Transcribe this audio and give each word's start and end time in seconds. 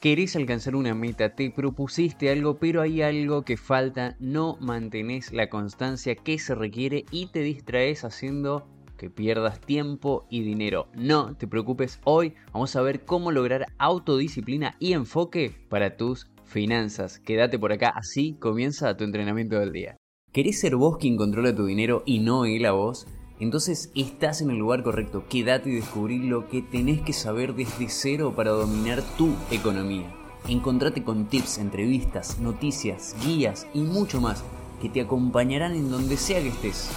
Querés 0.00 0.36
alcanzar 0.36 0.76
una 0.76 0.94
meta, 0.94 1.34
te 1.34 1.50
propusiste 1.50 2.30
algo, 2.30 2.58
pero 2.58 2.82
hay 2.82 3.00
algo 3.00 3.42
que 3.42 3.56
falta, 3.56 4.14
no 4.20 4.58
mantenés 4.60 5.32
la 5.32 5.48
constancia 5.48 6.14
que 6.14 6.38
se 6.38 6.54
requiere 6.54 7.06
y 7.10 7.28
te 7.28 7.40
distraes 7.40 8.04
haciendo 8.04 8.68
que 8.98 9.08
pierdas 9.08 9.58
tiempo 9.60 10.26
y 10.28 10.42
dinero. 10.42 10.88
No 10.94 11.34
te 11.34 11.48
preocupes, 11.48 11.98
hoy 12.04 12.34
vamos 12.52 12.76
a 12.76 12.82
ver 12.82 13.06
cómo 13.06 13.32
lograr 13.32 13.64
autodisciplina 13.78 14.76
y 14.78 14.92
enfoque 14.92 15.54
para 15.70 15.96
tus 15.96 16.30
finanzas. 16.44 17.18
Quédate 17.18 17.58
por 17.58 17.72
acá, 17.72 17.88
así 17.96 18.34
comienza 18.38 18.96
tu 18.98 19.04
entrenamiento 19.04 19.58
del 19.58 19.72
día. 19.72 19.96
¿Querés 20.30 20.60
ser 20.60 20.76
vos 20.76 20.98
quien 20.98 21.16
controla 21.16 21.54
tu 21.54 21.64
dinero 21.64 22.02
y 22.04 22.18
no 22.18 22.44
él 22.44 22.66
a 22.66 22.72
vos? 22.72 23.06
Entonces 23.38 23.90
estás 23.94 24.40
en 24.40 24.50
el 24.50 24.56
lugar 24.56 24.82
correcto. 24.82 25.24
Quédate 25.28 25.70
y 25.70 25.74
descubrí 25.74 26.18
lo 26.18 26.48
que 26.48 26.62
tenés 26.62 27.02
que 27.02 27.12
saber 27.12 27.54
desde 27.54 27.88
cero 27.88 28.32
para 28.34 28.50
dominar 28.50 29.02
tu 29.18 29.34
economía. 29.50 30.10
Encontrate 30.48 31.02
con 31.02 31.26
tips, 31.26 31.58
entrevistas, 31.58 32.38
noticias, 32.38 33.14
guías 33.24 33.66
y 33.74 33.80
mucho 33.80 34.20
más 34.20 34.42
que 34.80 34.88
te 34.88 35.00
acompañarán 35.00 35.74
en 35.74 35.90
donde 35.90 36.16
sea 36.16 36.40
que 36.40 36.48
estés. 36.48 36.90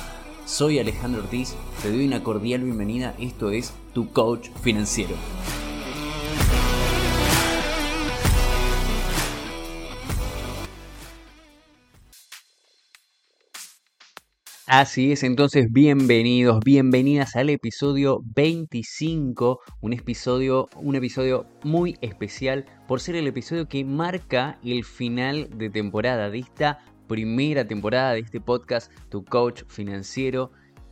Soy 0.45 0.79
Alejandro 0.79 1.21
Ortiz, 1.21 1.55
te 1.81 1.91
doy 1.91 2.07
una 2.07 2.23
cordial 2.23 2.63
bienvenida. 2.63 3.15
Esto 3.19 3.51
es 3.51 3.73
Tu 3.93 4.11
Coach 4.11 4.49
Financiero. 4.61 5.15
Así 14.71 15.11
es, 15.11 15.23
entonces 15.23 15.71
bienvenidos, 15.71 16.59
bienvenidas 16.63 17.35
al 17.35 17.49
episodio 17.49 18.21
25, 18.35 19.61
un 19.81 19.93
episodio, 19.93 20.69
un 20.75 20.93
episodio 20.93 21.47
muy 21.63 21.97
especial 22.01 22.65
por 22.87 22.99
ser 22.99 23.15
el 23.15 23.25
episodio 23.25 23.67
que 23.67 23.83
marca 23.83 24.59
el 24.63 24.83
final 24.83 25.49
de 25.57 25.71
temporada 25.71 26.29
de 26.29 26.37
esta 26.37 26.85
primera 27.07 27.65
temporada 27.65 28.13
de 28.13 28.19
este 28.19 28.39
podcast, 28.39 28.91
Tu 29.09 29.25
Coach 29.25 29.63
Financiero. 29.67 30.51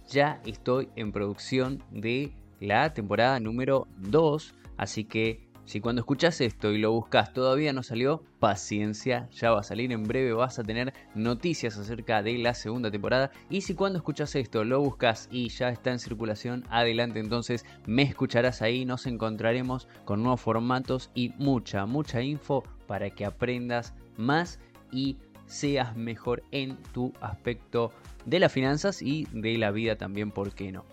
Ya 0.09 0.41
estoy 0.43 0.89
en 0.95 1.11
producción 1.11 1.83
de 1.91 2.33
la 2.59 2.95
temporada 2.95 3.39
número 3.39 3.87
2, 3.97 4.55
así 4.77 5.03
que 5.03 5.46
si 5.67 5.81
cuando 5.81 5.99
escuchas 5.99 6.39
esto 6.39 6.71
y 6.71 6.77
lo 6.77 6.93
buscas 6.93 7.33
todavía 7.33 7.73
no 7.73 7.83
salió, 7.83 8.23
paciencia, 8.39 9.27
ya 9.33 9.51
va 9.51 9.59
a 9.59 9.63
salir 9.63 9.91
en 9.91 10.05
breve, 10.05 10.31
vas 10.31 10.59
a 10.59 10.63
tener 10.63 10.93
noticias 11.13 11.77
acerca 11.77 12.23
de 12.23 12.37
la 12.37 12.53
segunda 12.53 12.89
temporada. 12.89 13.31
Y 13.49 13.59
si 13.59 13.75
cuando 13.75 13.97
escuchas 13.97 14.33
esto 14.37 14.63
lo 14.63 14.79
buscas 14.79 15.27
y 15.29 15.49
ya 15.49 15.67
está 15.67 15.91
en 15.91 15.99
circulación, 15.99 16.63
adelante 16.69 17.19
entonces 17.19 17.65
me 17.85 18.03
escucharás 18.03 18.61
ahí, 18.61 18.85
nos 18.85 19.07
encontraremos 19.07 19.89
con 20.05 20.23
nuevos 20.23 20.39
formatos 20.39 21.11
y 21.13 21.33
mucha, 21.37 21.85
mucha 21.85 22.21
info 22.21 22.63
para 22.87 23.09
que 23.09 23.25
aprendas 23.25 23.93
más 24.15 24.61
y 24.89 25.17
seas 25.47 25.97
mejor 25.97 26.43
en 26.51 26.77
tu 26.93 27.11
aspecto 27.19 27.91
de 28.25 28.39
las 28.39 28.53
finanzas 28.53 29.01
y 29.01 29.27
de 29.33 29.57
la 29.57 29.71
vida 29.71 29.97
también, 29.97 30.31
¿por 30.31 30.53
qué 30.53 30.71
no? 30.71 30.85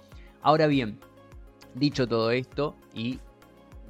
Ahora 0.42 0.67
bien, 0.67 0.98
dicho 1.77 2.08
todo 2.08 2.33
esto 2.33 2.75
y 2.92 3.20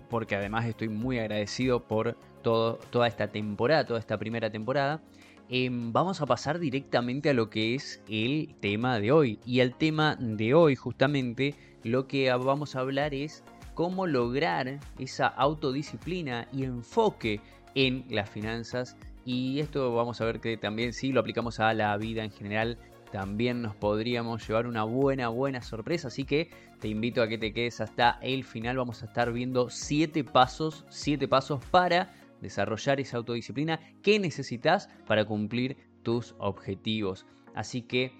porque 0.08 0.36
además 0.36 0.66
estoy 0.66 0.88
muy 0.88 1.18
agradecido 1.18 1.84
por 1.84 2.16
todo, 2.42 2.74
toda 2.90 3.08
esta 3.08 3.28
temporada, 3.28 3.86
toda 3.86 4.00
esta 4.00 4.18
primera 4.18 4.50
temporada. 4.50 5.02
Em, 5.48 5.92
vamos 5.92 6.22
a 6.22 6.26
pasar 6.26 6.58
directamente 6.58 7.30
a 7.30 7.34
lo 7.34 7.50
que 7.50 7.74
es 7.74 8.02
el 8.08 8.54
tema 8.60 8.98
de 8.98 9.12
hoy. 9.12 9.38
Y 9.44 9.60
el 9.60 9.74
tema 9.74 10.16
de 10.18 10.54
hoy, 10.54 10.74
justamente, 10.74 11.54
lo 11.82 12.06
que 12.06 12.32
vamos 12.32 12.76
a 12.76 12.80
hablar 12.80 13.12
es 13.12 13.44
cómo 13.74 14.06
lograr 14.06 14.80
esa 14.98 15.26
autodisciplina 15.26 16.48
y 16.52 16.64
enfoque 16.64 17.40
en 17.74 18.06
las 18.08 18.30
finanzas. 18.30 18.96
Y 19.26 19.60
esto 19.60 19.94
vamos 19.94 20.20
a 20.20 20.24
ver 20.24 20.40
que 20.40 20.56
también 20.56 20.92
si 20.92 21.12
lo 21.12 21.20
aplicamos 21.20 21.60
a 21.60 21.74
la 21.74 21.96
vida 21.98 22.24
en 22.24 22.30
general, 22.30 22.78
también 23.14 23.62
nos 23.62 23.76
podríamos 23.76 24.44
llevar 24.44 24.66
una 24.66 24.82
buena, 24.82 25.28
buena 25.28 25.62
sorpresa. 25.62 26.08
Así 26.08 26.24
que 26.24 26.50
te 26.80 26.88
invito 26.88 27.22
a 27.22 27.28
que 27.28 27.38
te 27.38 27.52
quedes 27.52 27.80
hasta 27.80 28.18
el 28.22 28.42
final. 28.42 28.76
Vamos 28.76 29.04
a 29.04 29.06
estar 29.06 29.32
viendo 29.32 29.70
7 29.70 30.24
pasos, 30.24 30.84
7 30.88 31.28
pasos 31.28 31.64
para 31.66 32.12
desarrollar 32.40 32.98
esa 32.98 33.18
autodisciplina 33.18 33.78
que 34.02 34.18
necesitas 34.18 34.88
para 35.06 35.24
cumplir 35.24 35.76
tus 36.02 36.34
objetivos. 36.40 37.24
Así 37.54 37.82
que 37.82 38.10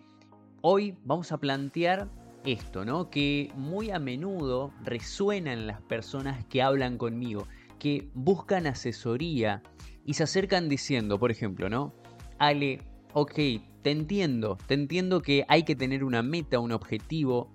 hoy 0.60 0.96
vamos 1.02 1.32
a 1.32 1.38
plantear 1.38 2.08
esto, 2.44 2.84
¿no? 2.84 3.10
Que 3.10 3.50
muy 3.56 3.90
a 3.90 3.98
menudo 3.98 4.72
resuena 4.84 5.52
en 5.52 5.66
las 5.66 5.82
personas 5.82 6.44
que 6.44 6.62
hablan 6.62 6.98
conmigo, 6.98 7.48
que 7.80 8.08
buscan 8.14 8.68
asesoría 8.68 9.60
y 10.04 10.14
se 10.14 10.22
acercan 10.22 10.68
diciendo, 10.68 11.18
por 11.18 11.32
ejemplo, 11.32 11.68
¿no? 11.68 11.92
Ale, 12.38 12.78
ok, 13.14 13.34
te 13.82 13.90
entiendo, 13.90 14.58
te 14.66 14.74
entiendo 14.74 15.22
que 15.22 15.44
hay 15.48 15.62
que 15.62 15.76
tener 15.76 16.04
una 16.04 16.22
meta, 16.22 16.58
un 16.58 16.72
objetivo, 16.72 17.54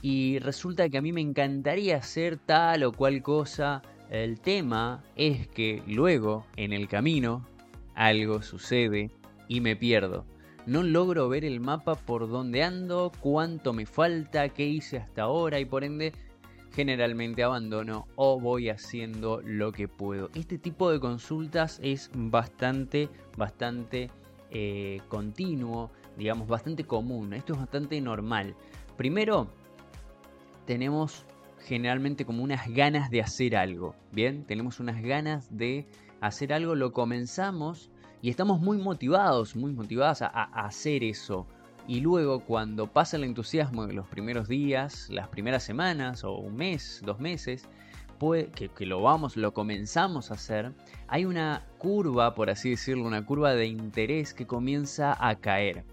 y 0.00 0.38
resulta 0.38 0.88
que 0.88 0.98
a 0.98 1.02
mí 1.02 1.12
me 1.12 1.20
encantaría 1.20 1.96
hacer 1.96 2.38
tal 2.38 2.84
o 2.84 2.92
cual 2.92 3.22
cosa. 3.22 3.82
El 4.10 4.40
tema 4.40 5.04
es 5.16 5.48
que 5.48 5.82
luego, 5.86 6.46
en 6.56 6.72
el 6.72 6.88
camino, 6.88 7.46
algo 7.94 8.42
sucede 8.42 9.10
y 9.48 9.60
me 9.60 9.76
pierdo. 9.76 10.24
No 10.66 10.82
logro 10.82 11.28
ver 11.28 11.44
el 11.44 11.60
mapa 11.60 11.94
por 11.94 12.28
dónde 12.28 12.62
ando, 12.62 13.12
cuánto 13.20 13.72
me 13.72 13.84
falta, 13.84 14.48
qué 14.48 14.66
hice 14.66 14.98
hasta 14.98 15.22
ahora 15.22 15.60
y 15.60 15.64
por 15.64 15.84
ende 15.84 16.12
generalmente 16.72 17.42
abandono 17.42 18.06
o 18.16 18.38
voy 18.38 18.70
haciendo 18.70 19.42
lo 19.44 19.72
que 19.72 19.88
puedo. 19.88 20.30
Este 20.34 20.58
tipo 20.58 20.90
de 20.90 21.00
consultas 21.00 21.80
es 21.82 22.10
bastante, 22.14 23.08
bastante 23.36 24.10
eh, 24.50 25.00
continuo, 25.08 25.90
digamos, 26.16 26.48
bastante 26.48 26.84
común. 26.84 27.32
Esto 27.32 27.52
es 27.54 27.58
bastante 27.58 28.00
normal. 28.00 28.54
Primero, 28.96 29.48
tenemos 30.66 31.24
generalmente 31.60 32.24
como 32.24 32.42
unas 32.42 32.68
ganas 32.68 33.10
de 33.10 33.20
hacer 33.20 33.56
algo. 33.56 33.94
Bien, 34.12 34.44
tenemos 34.44 34.80
unas 34.80 35.02
ganas 35.02 35.56
de 35.56 35.86
hacer 36.20 36.52
algo, 36.52 36.74
lo 36.74 36.92
comenzamos 36.92 37.90
y 38.22 38.30
estamos 38.30 38.60
muy 38.60 38.78
motivados, 38.78 39.54
muy 39.54 39.72
motivados 39.72 40.22
a, 40.22 40.26
hacer 40.26 41.04
eso. 41.04 41.46
Y 41.86 42.00
luego 42.00 42.40
cuando 42.40 42.86
pasa 42.86 43.16
el 43.16 43.24
entusiasmo 43.24 43.86
de 43.86 43.94
los 43.94 44.06
primeros 44.08 44.48
días, 44.48 45.08
las 45.10 45.28
primeras 45.28 45.62
semanas 45.62 46.24
o 46.24 46.36
un 46.36 46.56
mes, 46.56 47.00
dos 47.04 47.18
meses, 47.18 47.66
que, 48.18 48.86
lo 48.86 49.02
vamos, 49.02 49.36
lo 49.36 49.52
comenzamos 49.52 50.30
a 50.30 50.34
hacer, 50.34 50.72
hay 51.06 51.24
una 51.24 51.66
curva, 51.78 52.34
por 52.34 52.50
así 52.50 52.70
decirlo, 52.70 53.04
una 53.04 53.24
curva 53.24 53.54
de 53.54 53.66
interés 53.66 54.34
que 54.34 54.46
comienza 54.46 55.16
a 55.18 55.36
caer. 55.36 55.84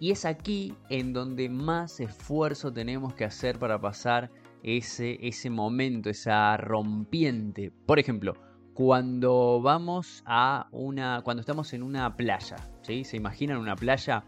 Y 0.00 0.10
es 0.10 0.24
aquí 0.24 0.74
en 0.90 1.12
donde 1.12 1.48
más 1.48 2.00
esfuerzo 2.00 2.72
tenemos 2.72 3.14
que 3.14 3.24
hacer 3.24 3.58
para 3.58 3.80
pasar 3.80 4.30
ese, 4.62 5.18
ese 5.26 5.50
momento, 5.50 6.10
esa 6.10 6.56
rompiente. 6.56 7.70
Por 7.86 7.98
ejemplo, 7.98 8.34
cuando 8.74 9.60
vamos 9.62 10.22
a 10.26 10.68
una. 10.72 11.22
cuando 11.22 11.40
estamos 11.40 11.72
en 11.72 11.82
una 11.82 12.16
playa, 12.16 12.56
¿sí? 12.82 13.04
¿Se 13.04 13.16
imaginan 13.16 13.58
una 13.58 13.76
playa? 13.76 14.24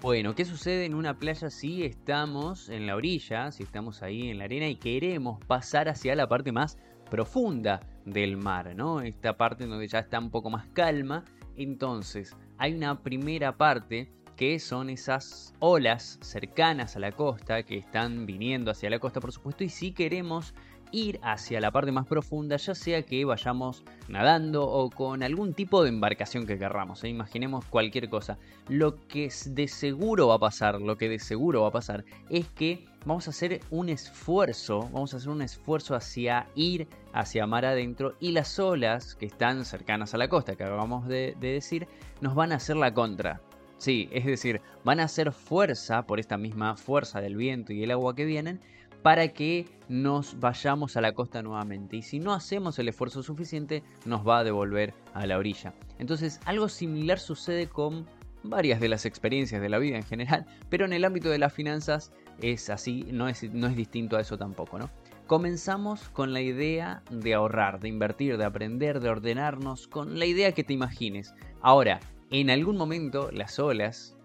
Bueno, 0.00 0.36
¿qué 0.36 0.44
sucede 0.44 0.84
en 0.84 0.94
una 0.94 1.18
playa 1.18 1.50
si 1.50 1.82
estamos 1.82 2.68
en 2.68 2.86
la 2.86 2.94
orilla, 2.94 3.50
si 3.50 3.64
estamos 3.64 4.00
ahí 4.00 4.30
en 4.30 4.38
la 4.38 4.44
arena 4.44 4.68
y 4.68 4.76
queremos 4.76 5.44
pasar 5.44 5.88
hacia 5.88 6.14
la 6.14 6.28
parte 6.28 6.52
más 6.52 6.78
profunda 7.10 7.80
del 8.04 8.36
mar, 8.36 8.76
¿no? 8.76 9.00
Esta 9.00 9.36
parte 9.36 9.66
donde 9.66 9.88
ya 9.88 9.98
está 9.98 10.20
un 10.20 10.30
poco 10.30 10.50
más 10.50 10.68
calma. 10.68 11.24
Entonces, 11.56 12.36
hay 12.58 12.74
una 12.74 13.02
primera 13.02 13.56
parte 13.56 14.12
que 14.36 14.60
son 14.60 14.88
esas 14.88 15.52
olas 15.58 16.20
cercanas 16.22 16.94
a 16.94 17.00
la 17.00 17.10
costa 17.10 17.64
que 17.64 17.76
están 17.76 18.24
viniendo 18.24 18.70
hacia 18.70 18.90
la 18.90 19.00
costa, 19.00 19.18
por 19.18 19.32
supuesto, 19.32 19.64
y 19.64 19.68
si 19.68 19.90
queremos 19.90 20.54
ir 20.92 21.20
hacia 21.22 21.60
la 21.60 21.70
parte 21.70 21.92
más 21.92 22.06
profunda, 22.06 22.56
ya 22.56 22.74
sea 22.74 23.02
que 23.02 23.24
vayamos 23.24 23.84
nadando 24.08 24.66
o 24.66 24.90
con 24.90 25.22
algún 25.22 25.54
tipo 25.54 25.82
de 25.82 25.88
embarcación 25.88 26.46
que 26.46 26.58
querramos. 26.58 27.04
¿eh? 27.04 27.08
Imaginemos 27.08 27.64
cualquier 27.66 28.08
cosa. 28.08 28.38
Lo 28.68 29.06
que 29.08 29.30
de 29.46 29.68
seguro 29.68 30.28
va 30.28 30.34
a 30.34 30.38
pasar, 30.38 30.80
lo 30.80 30.96
que 30.96 31.08
de 31.08 31.18
seguro 31.18 31.62
va 31.62 31.68
a 31.68 31.72
pasar, 31.72 32.04
es 32.30 32.48
que 32.48 32.86
vamos 33.04 33.26
a 33.26 33.30
hacer 33.30 33.60
un 33.70 33.88
esfuerzo, 33.88 34.88
vamos 34.92 35.14
a 35.14 35.18
hacer 35.18 35.30
un 35.30 35.42
esfuerzo 35.42 35.94
hacia 35.94 36.46
ir 36.54 36.88
hacia 37.12 37.46
mar 37.46 37.64
adentro 37.64 38.14
y 38.20 38.32
las 38.32 38.58
olas 38.58 39.14
que 39.14 39.26
están 39.26 39.64
cercanas 39.64 40.14
a 40.14 40.18
la 40.18 40.28
costa, 40.28 40.56
que 40.56 40.64
acabamos 40.64 41.08
de, 41.08 41.34
de 41.40 41.52
decir, 41.52 41.88
nos 42.20 42.34
van 42.34 42.52
a 42.52 42.56
hacer 42.56 42.76
la 42.76 42.92
contra. 42.92 43.40
Sí, 43.78 44.08
es 44.10 44.26
decir, 44.26 44.60
van 44.84 44.98
a 44.98 45.04
hacer 45.04 45.32
fuerza 45.32 46.04
por 46.04 46.18
esta 46.18 46.36
misma 46.36 46.76
fuerza 46.76 47.20
del 47.20 47.36
viento 47.36 47.72
y 47.72 47.84
el 47.84 47.92
agua 47.92 48.16
que 48.16 48.24
vienen 48.24 48.60
para 49.02 49.28
que 49.28 49.66
nos 49.88 50.38
vayamos 50.38 50.96
a 50.96 51.00
la 51.00 51.12
costa 51.12 51.42
nuevamente. 51.42 51.96
Y 51.96 52.02
si 52.02 52.18
no 52.18 52.32
hacemos 52.32 52.78
el 52.78 52.88
esfuerzo 52.88 53.22
suficiente, 53.22 53.82
nos 54.04 54.26
va 54.26 54.38
a 54.38 54.44
devolver 54.44 54.94
a 55.14 55.26
la 55.26 55.38
orilla. 55.38 55.72
Entonces, 55.98 56.40
algo 56.44 56.68
similar 56.68 57.18
sucede 57.18 57.68
con 57.68 58.06
varias 58.42 58.80
de 58.80 58.88
las 58.88 59.06
experiencias 59.06 59.60
de 59.60 59.68
la 59.68 59.78
vida 59.78 59.96
en 59.96 60.04
general, 60.04 60.46
pero 60.68 60.84
en 60.84 60.92
el 60.92 61.04
ámbito 61.04 61.28
de 61.28 61.38
las 61.38 61.52
finanzas 61.52 62.12
es 62.40 62.70
así, 62.70 63.04
no 63.10 63.28
es, 63.28 63.42
no 63.52 63.66
es 63.66 63.76
distinto 63.76 64.16
a 64.16 64.20
eso 64.20 64.38
tampoco, 64.38 64.78
¿no? 64.78 64.90
Comenzamos 65.26 66.08
con 66.08 66.32
la 66.32 66.40
idea 66.40 67.02
de 67.10 67.34
ahorrar, 67.34 67.80
de 67.80 67.88
invertir, 67.88 68.38
de 68.38 68.44
aprender, 68.44 69.00
de 69.00 69.10
ordenarnos, 69.10 69.86
con 69.86 70.18
la 70.18 70.24
idea 70.24 70.52
que 70.52 70.64
te 70.64 70.72
imagines. 70.72 71.34
Ahora, 71.60 72.00
en 72.30 72.48
algún 72.48 72.76
momento 72.78 73.30
las 73.30 73.58
olas, 73.58 74.16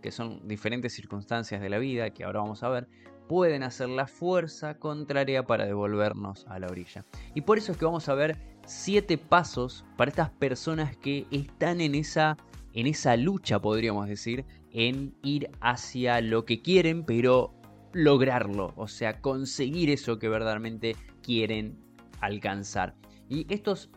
que 0.00 0.12
son 0.12 0.46
diferentes 0.46 0.92
circunstancias 0.92 1.60
de 1.60 1.68
la 1.68 1.78
vida, 1.78 2.10
que 2.10 2.24
ahora 2.24 2.40
vamos 2.40 2.62
a 2.62 2.68
ver, 2.68 2.88
pueden 3.28 3.62
hacer 3.62 3.88
la 3.88 4.06
fuerza 4.06 4.78
contraria 4.78 5.44
para 5.44 5.66
devolvernos 5.66 6.46
a 6.48 6.58
la 6.58 6.66
orilla. 6.66 7.04
Y 7.34 7.42
por 7.42 7.58
eso 7.58 7.72
es 7.72 7.78
que 7.78 7.84
vamos 7.84 8.08
a 8.08 8.14
ver 8.14 8.36
siete 8.66 9.18
pasos 9.18 9.84
para 9.96 10.10
estas 10.10 10.30
personas 10.30 10.96
que 10.96 11.26
están 11.30 11.80
en 11.80 11.94
esa, 11.94 12.36
en 12.72 12.86
esa 12.86 13.16
lucha, 13.16 13.60
podríamos 13.60 14.08
decir, 14.08 14.44
en 14.70 15.14
ir 15.22 15.50
hacia 15.60 16.20
lo 16.20 16.44
que 16.44 16.62
quieren, 16.62 17.04
pero 17.04 17.54
lograrlo, 17.92 18.72
o 18.76 18.88
sea, 18.88 19.20
conseguir 19.20 19.90
eso 19.90 20.18
que 20.18 20.28
verdaderamente 20.28 20.96
quieren 21.22 21.78
alcanzar. 22.20 22.94
Y 23.28 23.46
estos 23.52 23.90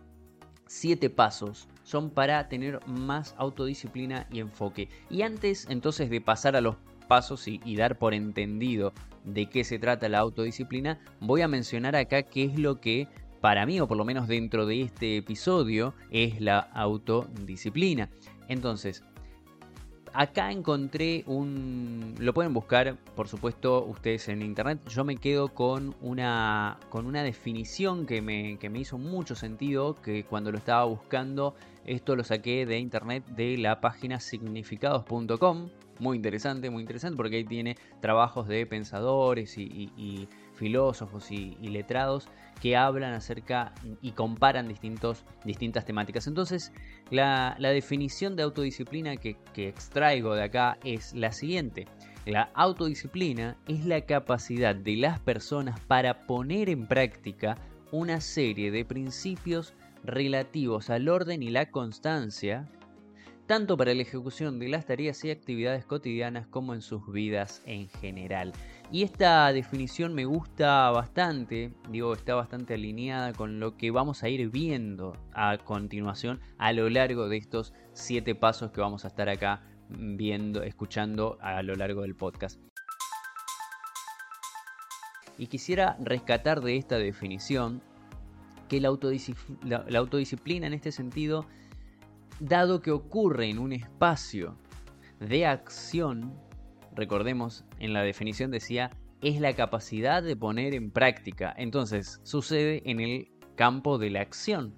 siete 0.67 1.09
pasos 1.09 1.67
son 1.83 2.09
para 2.09 2.47
tener 2.49 2.79
más 2.87 3.35
autodisciplina 3.37 4.27
y 4.31 4.39
enfoque. 4.39 4.89
Y 5.09 5.21
antes 5.21 5.67
entonces 5.69 6.09
de 6.09 6.21
pasar 6.21 6.55
a 6.55 6.61
los 6.61 6.75
pasos 7.07 7.47
y, 7.47 7.75
dar 7.75 7.97
por 7.97 8.13
entendido 8.13 8.93
de 9.25 9.47
qué 9.47 9.63
se 9.63 9.79
trata 9.79 10.09
la 10.09 10.19
autodisciplina, 10.19 10.99
voy 11.19 11.41
a 11.41 11.47
mencionar 11.47 11.95
acá 11.95 12.23
qué 12.23 12.45
es 12.45 12.59
lo 12.59 12.79
que 12.79 13.07
para 13.41 13.65
mí, 13.65 13.79
o 13.79 13.87
por 13.87 13.97
lo 13.97 14.05
menos 14.05 14.27
dentro 14.27 14.65
de 14.65 14.81
este 14.81 15.17
episodio, 15.17 15.93
es 16.09 16.41
la 16.41 16.59
autodisciplina. 16.59 18.09
Entonces, 18.47 19.03
acá 20.13 20.51
encontré 20.51 21.23
un... 21.27 22.15
Lo 22.17 22.33
pueden 22.33 22.53
buscar, 22.53 22.97
por 23.15 23.27
supuesto, 23.27 23.85
ustedes 23.85 24.29
en 24.29 24.41
internet. 24.41 24.79
Yo 24.89 25.03
me 25.03 25.17
quedo 25.17 25.49
con 25.49 25.93
una, 26.01 26.79
con 26.89 27.05
una 27.05 27.21
definición 27.21 28.05
que 28.05 28.21
me, 28.21 28.57
que 28.57 28.69
me 28.69 28.79
hizo 28.79 28.97
mucho 28.97 29.35
sentido, 29.35 30.01
que 30.01 30.23
cuando 30.23 30.51
lo 30.51 30.57
estaba 30.57 30.85
buscando, 30.85 31.53
esto 31.85 32.15
lo 32.15 32.23
saqué 32.23 32.65
de 32.65 32.79
internet 32.79 33.25
de 33.27 33.57
la 33.57 33.79
página 33.79 34.19
significados.com. 34.19 35.69
Muy 35.99 36.17
interesante, 36.17 36.69
muy 36.69 36.81
interesante, 36.81 37.15
porque 37.15 37.37
ahí 37.37 37.45
tiene 37.45 37.77
trabajos 38.01 38.47
de 38.47 38.65
pensadores 38.65 39.57
y 39.57 40.27
filósofos 40.55 41.31
y, 41.31 41.55
letrados 41.61 42.27
que 42.61 42.75
hablan 42.75 43.13
acerca 43.13 43.73
y 44.01 44.11
comparan 44.11 44.67
distintos, 44.67 45.23
distintas 45.43 45.85
temáticas. 45.85 46.25
Entonces, 46.27 46.71
la, 47.11 47.55
definición 47.59 48.35
de 48.35 48.43
autodisciplina 48.43 49.17
que, 49.17 49.37
que 49.53 49.67
extraigo 49.67 50.33
de 50.33 50.43
acá 50.43 50.77
es 50.83 51.13
la 51.13 51.31
siguiente. 51.31 51.85
La 52.25 52.49
autodisciplina 52.55 53.57
es 53.67 53.85
la 53.85 54.01
capacidad 54.01 54.73
de 54.73 54.95
las 54.95 55.19
personas 55.19 55.79
para 55.81 56.25
poner 56.25 56.69
en 56.69 56.87
práctica 56.87 57.57
una 57.91 58.19
serie 58.19 58.71
de 58.71 58.83
principios 58.83 59.73
relativos 60.03 60.89
al 60.89 61.07
orden 61.07 61.43
y 61.43 61.49
la 61.49 61.69
constancia 61.69 62.67
tanto 63.47 63.77
para 63.77 63.93
la 63.93 64.01
ejecución 64.01 64.59
de 64.59 64.69
las 64.69 64.85
tareas 64.85 65.23
y 65.23 65.31
actividades 65.31 65.85
cotidianas 65.85 66.47
como 66.47 66.73
en 66.73 66.81
sus 66.81 67.11
vidas 67.11 67.61
en 67.65 67.89
general. 67.89 68.53
Y 68.91 69.03
esta 69.03 69.51
definición 69.51 70.13
me 70.13 70.25
gusta 70.25 70.89
bastante, 70.91 71.73
digo, 71.89 72.13
está 72.13 72.35
bastante 72.35 72.73
alineada 72.73 73.33
con 73.33 73.59
lo 73.59 73.77
que 73.77 73.91
vamos 73.91 74.23
a 74.23 74.29
ir 74.29 74.49
viendo 74.49 75.17
a 75.33 75.57
continuación 75.57 76.39
a 76.57 76.73
lo 76.73 76.89
largo 76.89 77.29
de 77.29 77.37
estos 77.37 77.73
siete 77.93 78.35
pasos 78.35 78.71
que 78.71 78.81
vamos 78.81 79.05
a 79.05 79.09
estar 79.09 79.29
acá 79.29 79.63
viendo, 79.89 80.63
escuchando 80.63 81.37
a 81.41 81.61
lo 81.61 81.75
largo 81.75 82.01
del 82.01 82.15
podcast. 82.15 82.59
Y 85.37 85.47
quisiera 85.47 85.97
rescatar 85.99 86.61
de 86.61 86.77
esta 86.77 86.97
definición 86.97 87.81
que 88.69 88.79
la, 88.81 88.87
autodisciplina 88.87 90.67
en 90.67 90.73
este 90.73 90.91
sentido 90.91 91.45
dado 92.39 92.81
que 92.81 92.91
ocurre 92.91 93.49
en 93.49 93.59
un 93.59 93.73
espacio 93.73 94.57
de 95.19 95.45
acción, 95.45 96.33
recordemos, 96.93 97.65
en 97.79 97.93
la 97.93 98.01
definición 98.01 98.51
decía, 98.51 98.91
es 99.21 99.39
la 99.39 99.53
capacidad 99.53 100.21
de 100.21 100.35
poner 100.35 100.73
en 100.73 100.91
práctica. 100.91 101.53
Entonces, 101.57 102.19
sucede 102.23 102.81
en 102.85 102.99
el 102.99 103.31
campo 103.55 103.97
de 103.97 104.09
la 104.09 104.21
acción. 104.21 104.73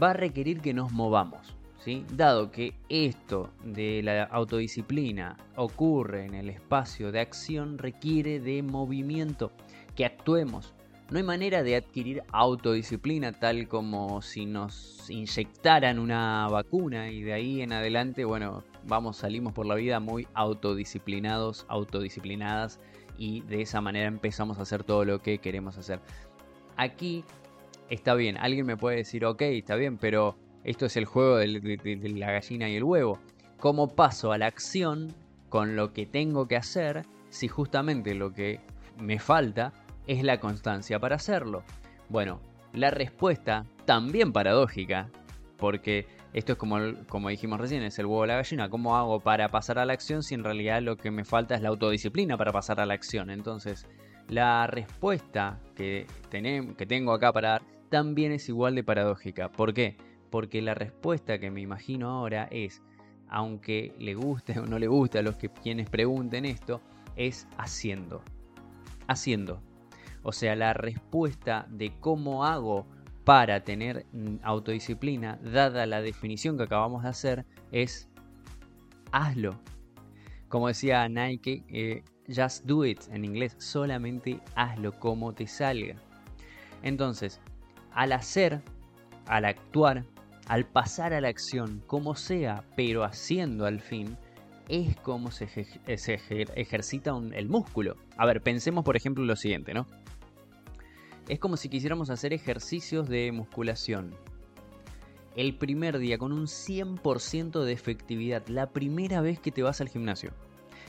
Va 0.00 0.10
a 0.10 0.14
requerir 0.14 0.60
que 0.60 0.74
nos 0.74 0.92
movamos. 0.92 1.56
¿sí? 1.78 2.04
Dado 2.12 2.50
que 2.50 2.74
esto 2.88 3.50
de 3.64 4.02
la 4.02 4.24
autodisciplina 4.24 5.36
ocurre 5.56 6.24
en 6.24 6.34
el 6.34 6.50
espacio 6.50 7.10
de 7.10 7.20
acción, 7.20 7.78
requiere 7.78 8.40
de 8.40 8.62
movimiento, 8.62 9.52
que 9.96 10.04
actuemos, 10.04 10.74
no 11.12 11.18
hay 11.18 11.24
manera 11.24 11.62
de 11.62 11.76
adquirir 11.76 12.22
autodisciplina 12.32 13.32
tal 13.32 13.68
como 13.68 14.22
si 14.22 14.46
nos 14.46 15.10
inyectaran 15.10 15.98
una 15.98 16.48
vacuna 16.48 17.10
y 17.10 17.20
de 17.20 17.34
ahí 17.34 17.60
en 17.60 17.74
adelante, 17.74 18.24
bueno, 18.24 18.64
vamos, 18.84 19.18
salimos 19.18 19.52
por 19.52 19.66
la 19.66 19.74
vida 19.74 20.00
muy 20.00 20.26
autodisciplinados, 20.32 21.66
autodisciplinadas 21.68 22.80
y 23.18 23.42
de 23.42 23.60
esa 23.60 23.82
manera 23.82 24.08
empezamos 24.08 24.58
a 24.58 24.62
hacer 24.62 24.84
todo 24.84 25.04
lo 25.04 25.20
que 25.20 25.36
queremos 25.36 25.76
hacer. 25.76 26.00
Aquí 26.78 27.24
está 27.90 28.14
bien, 28.14 28.38
alguien 28.38 28.64
me 28.64 28.78
puede 28.78 28.96
decir, 28.96 29.26
ok, 29.26 29.42
está 29.42 29.76
bien, 29.76 29.98
pero 29.98 30.38
esto 30.64 30.86
es 30.86 30.96
el 30.96 31.04
juego 31.04 31.36
de, 31.36 31.60
de 31.60 32.08
la 32.08 32.32
gallina 32.32 32.70
y 32.70 32.76
el 32.76 32.84
huevo. 32.84 33.18
¿Cómo 33.58 33.88
paso 33.88 34.32
a 34.32 34.38
la 34.38 34.46
acción 34.46 35.12
con 35.50 35.76
lo 35.76 35.92
que 35.92 36.06
tengo 36.06 36.48
que 36.48 36.56
hacer 36.56 37.04
si 37.28 37.48
justamente 37.48 38.14
lo 38.14 38.32
que 38.32 38.60
me 38.98 39.18
falta 39.18 39.74
es 40.06 40.22
la 40.22 40.40
constancia 40.40 40.98
para 40.98 41.16
hacerlo? 41.16 41.62
Bueno, 42.08 42.40
la 42.72 42.90
respuesta 42.90 43.66
también 43.84 44.32
paradójica, 44.32 45.10
porque 45.56 46.06
esto 46.32 46.52
es 46.52 46.58
como, 46.58 46.78
como 47.08 47.28
dijimos 47.28 47.60
recién, 47.60 47.82
es 47.82 47.98
el 47.98 48.06
huevo 48.06 48.22
de 48.22 48.28
la 48.28 48.36
gallina. 48.36 48.70
¿Cómo 48.70 48.96
hago 48.96 49.20
para 49.20 49.48
pasar 49.48 49.78
a 49.78 49.84
la 49.84 49.92
acción 49.92 50.22
si 50.22 50.34
en 50.34 50.44
realidad 50.44 50.80
lo 50.80 50.96
que 50.96 51.10
me 51.10 51.24
falta 51.24 51.54
es 51.54 51.62
la 51.62 51.68
autodisciplina 51.68 52.36
para 52.38 52.52
pasar 52.52 52.80
a 52.80 52.86
la 52.86 52.94
acción? 52.94 53.30
Entonces, 53.30 53.86
la 54.28 54.66
respuesta 54.66 55.60
que, 55.74 56.06
que 56.30 56.86
tengo 56.86 57.12
acá 57.12 57.32
para 57.32 57.50
dar 57.50 57.62
también 57.90 58.32
es 58.32 58.48
igual 58.48 58.74
de 58.74 58.82
paradójica. 58.82 59.52
¿Por 59.52 59.74
qué? 59.74 59.98
Porque 60.30 60.62
la 60.62 60.72
respuesta 60.72 61.38
que 61.38 61.50
me 61.50 61.60
imagino 61.60 62.08
ahora 62.08 62.48
es, 62.50 62.82
aunque 63.28 63.94
le 63.98 64.14
guste 64.14 64.58
o 64.58 64.64
no 64.64 64.78
le 64.78 64.86
guste 64.86 65.18
a 65.18 65.22
los 65.22 65.36
que 65.36 65.50
quienes 65.50 65.90
pregunten 65.90 66.46
esto, 66.46 66.80
es 67.16 67.46
haciendo. 67.58 68.22
Haciendo. 69.06 69.60
O 70.22 70.32
sea, 70.32 70.54
la 70.56 70.72
respuesta 70.72 71.66
de 71.70 71.92
cómo 72.00 72.44
hago 72.44 72.86
para 73.24 73.62
tener 73.62 74.06
autodisciplina, 74.42 75.38
dada 75.42 75.86
la 75.86 76.02
definición 76.02 76.56
que 76.56 76.64
acabamos 76.64 77.02
de 77.02 77.08
hacer, 77.08 77.46
es 77.70 78.08
hazlo. 79.12 79.60
Como 80.48 80.68
decía 80.68 81.08
Nike, 81.08 81.64
eh, 81.68 82.02
just 82.28 82.64
do 82.64 82.84
it 82.84 83.00
en 83.10 83.24
inglés, 83.24 83.54
solamente 83.58 84.40
hazlo 84.54 84.92
como 84.98 85.32
te 85.32 85.46
salga. 85.46 85.96
Entonces, 86.82 87.40
al 87.92 88.12
hacer, 88.12 88.60
al 89.26 89.44
actuar, 89.44 90.04
al 90.48 90.66
pasar 90.66 91.12
a 91.12 91.20
la 91.20 91.28
acción, 91.28 91.82
como 91.86 92.14
sea, 92.14 92.64
pero 92.76 93.04
haciendo 93.04 93.66
al 93.66 93.80
fin, 93.80 94.16
es 94.68 94.96
como 94.96 95.30
se, 95.30 95.48
ejercita 95.86 97.12
el 97.34 97.48
músculo. 97.48 97.96
A 98.16 98.26
ver, 98.26 98.42
pensemos 98.42 98.84
por 98.84 98.96
ejemplo 98.96 99.24
lo 99.24 99.36
siguiente, 99.36 99.74
¿no? 99.74 99.86
Es 101.32 101.38
como 101.38 101.56
si 101.56 101.70
quisiéramos 101.70 102.10
hacer 102.10 102.34
ejercicios 102.34 103.08
de 103.08 103.32
musculación. 103.32 104.14
El 105.34 105.56
primer 105.56 105.96
día 105.96 106.18
con 106.18 106.30
un 106.30 106.44
100% 106.44 107.64
de 107.64 107.72
efectividad, 107.72 108.46
la 108.48 108.68
primera 108.68 109.22
vez 109.22 109.40
que 109.40 109.50
te 109.50 109.62
vas 109.62 109.80
al 109.80 109.88
gimnasio. 109.88 110.32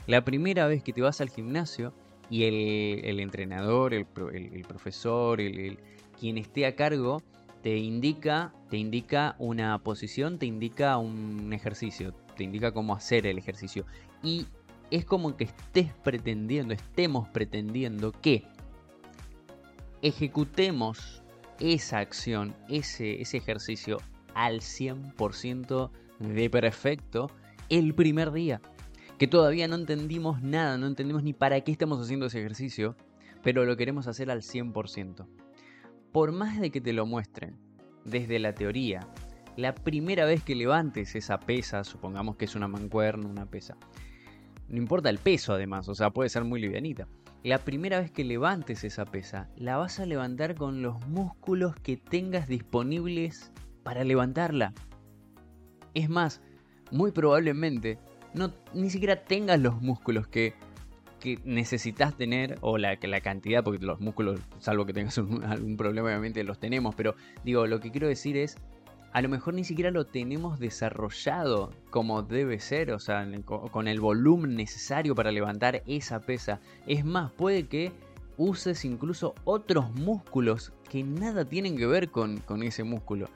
La 0.06 0.22
primera 0.22 0.66
vez 0.66 0.82
que 0.82 0.92
te 0.92 1.00
vas 1.00 1.22
al 1.22 1.30
gimnasio 1.30 1.94
y 2.28 2.44
el, 2.44 3.20
entrenador, 3.20 3.94
el, 3.94 4.04
profesor, 4.04 5.40
el, 5.40 5.78
quien 6.20 6.36
esté 6.36 6.66
a 6.66 6.76
cargo, 6.76 7.22
te 7.62 7.78
indica, 7.78 8.52
te 8.68 8.76
indica 8.76 9.36
una 9.38 9.78
posición, 9.78 10.38
te 10.38 10.44
indica 10.44 10.98
un 10.98 11.54
ejercicio, 11.54 12.12
te 12.36 12.44
indica 12.44 12.70
cómo 12.72 12.94
hacer 12.94 13.26
el 13.26 13.38
ejercicio. 13.38 13.86
Y 14.22 14.44
es 14.90 15.06
como 15.06 15.38
que 15.38 15.44
estés 15.44 15.94
pretendiendo, 16.02 16.74
estemos 16.74 17.30
pretendiendo 17.30 18.12
que 18.12 18.44
ejecutemos 20.04 21.22
esa 21.58 21.98
acción, 21.98 22.54
ese, 22.68 23.22
ese 23.22 23.38
ejercicio 23.38 23.96
al 24.34 24.60
100% 24.60 25.90
de 26.18 26.50
perfecto 26.50 27.30
el 27.70 27.94
primer 27.94 28.30
día. 28.30 28.60
Que 29.18 29.26
todavía 29.26 29.66
no 29.66 29.76
entendimos 29.76 30.42
nada, 30.42 30.76
no 30.76 30.86
entendemos 30.86 31.22
ni 31.22 31.32
para 31.32 31.60
qué 31.62 31.72
estamos 31.72 32.00
haciendo 32.02 32.26
ese 32.26 32.40
ejercicio, 32.40 32.96
pero 33.42 33.64
lo 33.64 33.78
queremos 33.78 34.06
hacer 34.06 34.30
al 34.30 34.42
100%. 34.42 35.26
Por 36.12 36.32
más 36.32 36.60
de 36.60 36.70
que 36.70 36.82
te 36.82 36.92
lo 36.92 37.06
muestren 37.06 37.56
desde 38.04 38.38
la 38.38 38.54
teoría, 38.54 39.08
la 39.56 39.74
primera 39.74 40.26
vez 40.26 40.42
que 40.42 40.54
levantes 40.54 41.14
esa 41.14 41.40
pesa, 41.40 41.82
supongamos 41.82 42.36
que 42.36 42.44
es 42.44 42.54
una 42.54 42.68
mancuerna, 42.68 43.26
una 43.26 43.46
pesa, 43.46 43.78
no 44.68 44.76
importa 44.76 45.08
el 45.08 45.18
peso 45.18 45.54
además, 45.54 45.88
o 45.88 45.94
sea, 45.94 46.10
puede 46.10 46.28
ser 46.28 46.44
muy 46.44 46.60
livianita, 46.60 47.08
la 47.44 47.58
primera 47.58 48.00
vez 48.00 48.10
que 48.10 48.24
levantes 48.24 48.84
esa 48.84 49.04
pesa, 49.04 49.48
la 49.54 49.76
vas 49.76 50.00
a 50.00 50.06
levantar 50.06 50.54
con 50.54 50.80
los 50.80 51.06
músculos 51.06 51.76
que 51.76 51.98
tengas 51.98 52.48
disponibles 52.48 53.52
para 53.82 54.02
levantarla. 54.02 54.72
Es 55.92 56.08
más, 56.08 56.40
muy 56.90 57.12
probablemente 57.12 57.98
no 58.32 58.50
ni 58.72 58.88
siquiera 58.88 59.24
tengas 59.24 59.60
los 59.60 59.80
músculos 59.80 60.26
que, 60.26 60.54
necesitas 61.44 62.14
tener 62.18 62.58
o 62.60 62.76
la, 62.76 62.98
la 63.00 63.20
cantidad, 63.22 63.64
porque 63.64 63.82
los 63.82 63.98
músculos, 63.98 64.40
salvo 64.58 64.84
que 64.84 64.92
tengas 64.92 65.16
algún 65.46 65.78
problema, 65.78 66.08
obviamente 66.08 66.44
los 66.44 66.58
tenemos, 66.58 66.94
pero 66.94 67.14
digo, 67.44 67.66
lo 67.66 67.80
que 67.80 67.90
quiero 67.90 68.08
decir 68.08 68.36
es 68.36 68.58
a 69.14 69.22
lo 69.22 69.28
mejor 69.28 69.54
ni 69.54 69.62
siquiera 69.62 69.92
lo 69.92 70.06
tenemos 70.06 70.58
desarrollado 70.58 71.70
como 71.90 72.24
debe 72.24 72.58
ser, 72.58 72.90
o 72.90 72.98
sea, 72.98 73.24
con 73.70 73.86
el 73.86 74.00
volumen 74.00 74.56
necesario 74.56 75.14
para 75.14 75.30
levantar 75.30 75.84
esa 75.86 76.18
pesa. 76.18 76.60
Es 76.84 77.04
más, 77.04 77.30
puede 77.30 77.68
que 77.68 77.92
uses 78.36 78.84
incluso 78.84 79.36
otros 79.44 79.94
músculos 79.94 80.72
que 80.90 81.04
nada 81.04 81.44
tienen 81.44 81.76
que 81.76 81.86
ver 81.86 82.10
con, 82.10 82.38
con 82.38 82.64
ese 82.64 82.82
músculo. 82.82 83.28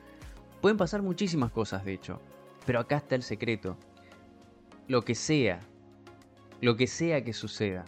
Pueden 0.59 0.77
pasar 0.77 1.01
muchísimas 1.01 1.49
cosas, 1.49 1.85
de 1.85 1.93
hecho. 1.93 2.19
Pero 2.65 2.81
acá 2.81 2.97
está 2.97 3.15
el 3.15 3.23
secreto. 3.23 3.77
Lo 4.89 5.05
que 5.05 5.15
sea, 5.15 5.61
lo 6.59 6.75
que 6.75 6.87
sea 6.87 7.23
que 7.23 7.31
suceda, 7.31 7.85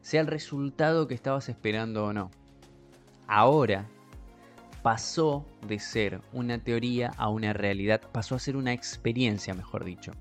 sea 0.00 0.20
el 0.20 0.28
resultado 0.28 1.08
que 1.08 1.14
estabas 1.14 1.48
esperando 1.48 2.04
o 2.04 2.12
no. 2.12 2.30
Ahora 3.26 3.88
pasó 4.82 5.46
de 5.66 5.78
ser 5.78 6.20
una 6.32 6.58
teoría 6.58 7.12
a 7.16 7.28
una 7.28 7.52
realidad, 7.52 8.00
pasó 8.12 8.34
a 8.34 8.38
ser 8.38 8.56
una 8.56 8.72
experiencia, 8.72 9.54
mejor 9.54 9.84
dicho. 9.84 10.12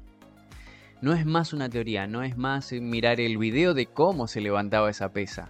No 1.02 1.14
es 1.14 1.26
más 1.26 1.54
una 1.54 1.70
teoría, 1.70 2.08
no 2.08 2.24
es 2.24 2.38
más 2.38 2.74
mirar 2.74 3.22
el 3.22 3.38
video 3.38 3.74
de 3.74 3.86
cómo 3.86 4.28
se 4.28 4.42
levantaba 4.42 4.90
esa 4.90 5.14
pesa. 5.14 5.50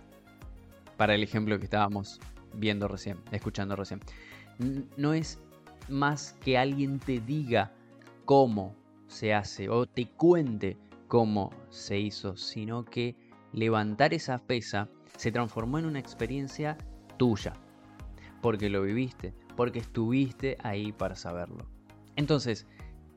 Para 0.95 1.15
el 1.15 1.23
ejemplo 1.23 1.57
que 1.57 1.65
estábamos 1.65 2.19
viendo 2.53 2.87
recién, 2.87 3.17
escuchando 3.31 3.75
recién. 3.75 4.01
No 4.95 5.13
es 5.13 5.39
más 5.87 6.35
que 6.43 6.57
alguien 6.57 6.99
te 6.99 7.19
diga 7.19 7.71
cómo 8.25 8.75
se 9.07 9.33
hace 9.33 9.69
o 9.69 9.87
te 9.87 10.05
cuente 10.05 10.77
cómo 11.07 11.51
se 11.69 11.99
hizo, 11.99 12.37
sino 12.37 12.85
que 12.85 13.15
levantar 13.51 14.13
esa 14.13 14.37
pesa 14.37 14.87
se 15.17 15.31
transformó 15.31 15.79
en 15.79 15.85
una 15.85 15.99
experiencia 15.99 16.77
tuya, 17.17 17.53
porque 18.41 18.69
lo 18.69 18.81
viviste, 18.81 19.33
porque 19.55 19.79
estuviste 19.79 20.57
ahí 20.63 20.91
para 20.91 21.15
saberlo. 21.15 21.65
Entonces, 22.15 22.67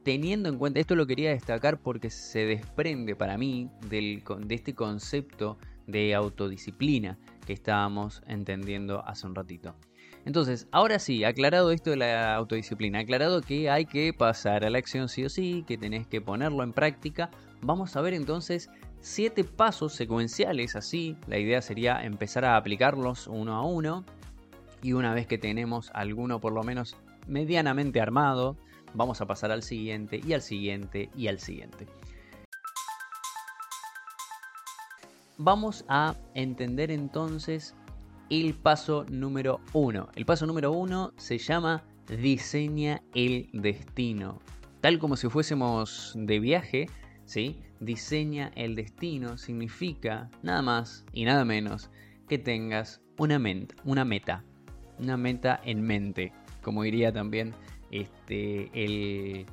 teniendo 0.03 0.49
en 0.49 0.59
cuenta, 0.59 0.81
esto 0.81 0.95
lo 0.95 1.07
quería 1.07 1.31
destacar 1.31 1.81
porque 1.81 2.11
se 2.11 2.45
desprende 2.45 3.17
para 3.17 3.39
mí 3.39 3.71
del, 3.89 4.23
de 4.41 4.55
este 4.55 4.75
concepto 4.75 5.59
de 5.87 6.15
autodisciplina 6.15 7.19
que 7.47 7.53
estábamos 7.53 8.23
entendiendo 8.27 9.05
hace 9.07 9.27
un 9.27 9.35
ratito. 9.35 9.75
Entonces, 10.25 10.69
ahora 10.71 10.99
sí, 10.99 11.25
aclarado 11.25 11.73
esto 11.73 11.91
de 11.91 11.97
la 11.97 12.35
autodisciplina, 12.37 13.01
aclarado 13.01 13.41
que 13.41 13.71
hay 13.71 13.87
que 13.87 14.13
pasar 14.13 14.65
a 14.65 14.71
la 14.71 14.79
acción 14.79 15.09
sí 15.09 15.25
o 15.25 15.29
sí, 15.29 15.65
que 15.67 15.77
tenés 15.77 16.07
que 16.07 16.21
ponerlo 16.21 16.63
en 16.63 16.73
práctica, 16.73 17.31
vamos 17.61 17.97
a 17.97 18.01
ver 18.01 18.15
entonces 18.15 18.71
siete 19.01 19.43
pasos 19.43 19.95
secuenciales 19.95 20.77
así. 20.77 21.17
La 21.27 21.39
idea 21.39 21.61
sería 21.61 22.05
empezar 22.05 22.45
a 22.45 22.57
aplicarlos 22.57 23.27
uno 23.27 23.55
a 23.57 23.67
uno 23.67 24.05
y 24.83 24.93
una 24.93 25.15
vez 25.15 25.27
que 25.27 25.39
tenemos 25.39 25.91
alguno 25.95 26.41
por 26.41 26.53
lo 26.53 26.63
menos 26.63 26.97
medianamente 27.27 28.01
armado, 28.01 28.57
vamos 28.95 29.21
a 29.21 29.27
pasar 29.27 29.53
al 29.53 29.63
siguiente 29.63 30.21
y 30.25 30.33
al 30.33 30.43
siguiente 30.43 31.11
y 31.17 31.29
al 31.29 31.39
siguiente. 31.39 31.87
Vamos 35.39 35.85
a 35.89 36.15
entender 36.35 36.91
entonces 36.91 37.75
el 38.29 38.55
paso 38.55 39.05
número 39.09 39.61
uno. 39.73 40.09
El 40.15 40.27
paso 40.27 40.47
número 40.47 40.73
uno 40.73 41.13
se 41.17 41.39
llama 41.39 41.83
diseña 42.07 43.03
el 43.15 43.49
destino. 43.53 44.41
Tal 44.81 44.99
como 44.99 45.17
si 45.17 45.29
fuésemos 45.29 46.13
de 46.17 46.41
viaje, 46.41 46.87
¿sí? 47.25 47.61
Diseña 47.81 48.53
el 48.55 48.75
destino 48.75 49.39
significa 49.39 50.31
nada 50.43 50.63
más 50.63 51.05
y 51.13 51.25
nada 51.25 51.45
menos 51.45 51.91
que 52.29 52.39
tengas 52.39 53.01
una, 53.19 53.41
una 53.85 54.05
meta, 54.05 54.45
una 54.99 55.17
meta 55.17 55.61
en 55.65 55.83
mente, 55.83 56.33
como 56.63 56.83
diría 56.83 57.13
también 57.13 57.55
este, 57.91 58.71
el, 58.73 59.47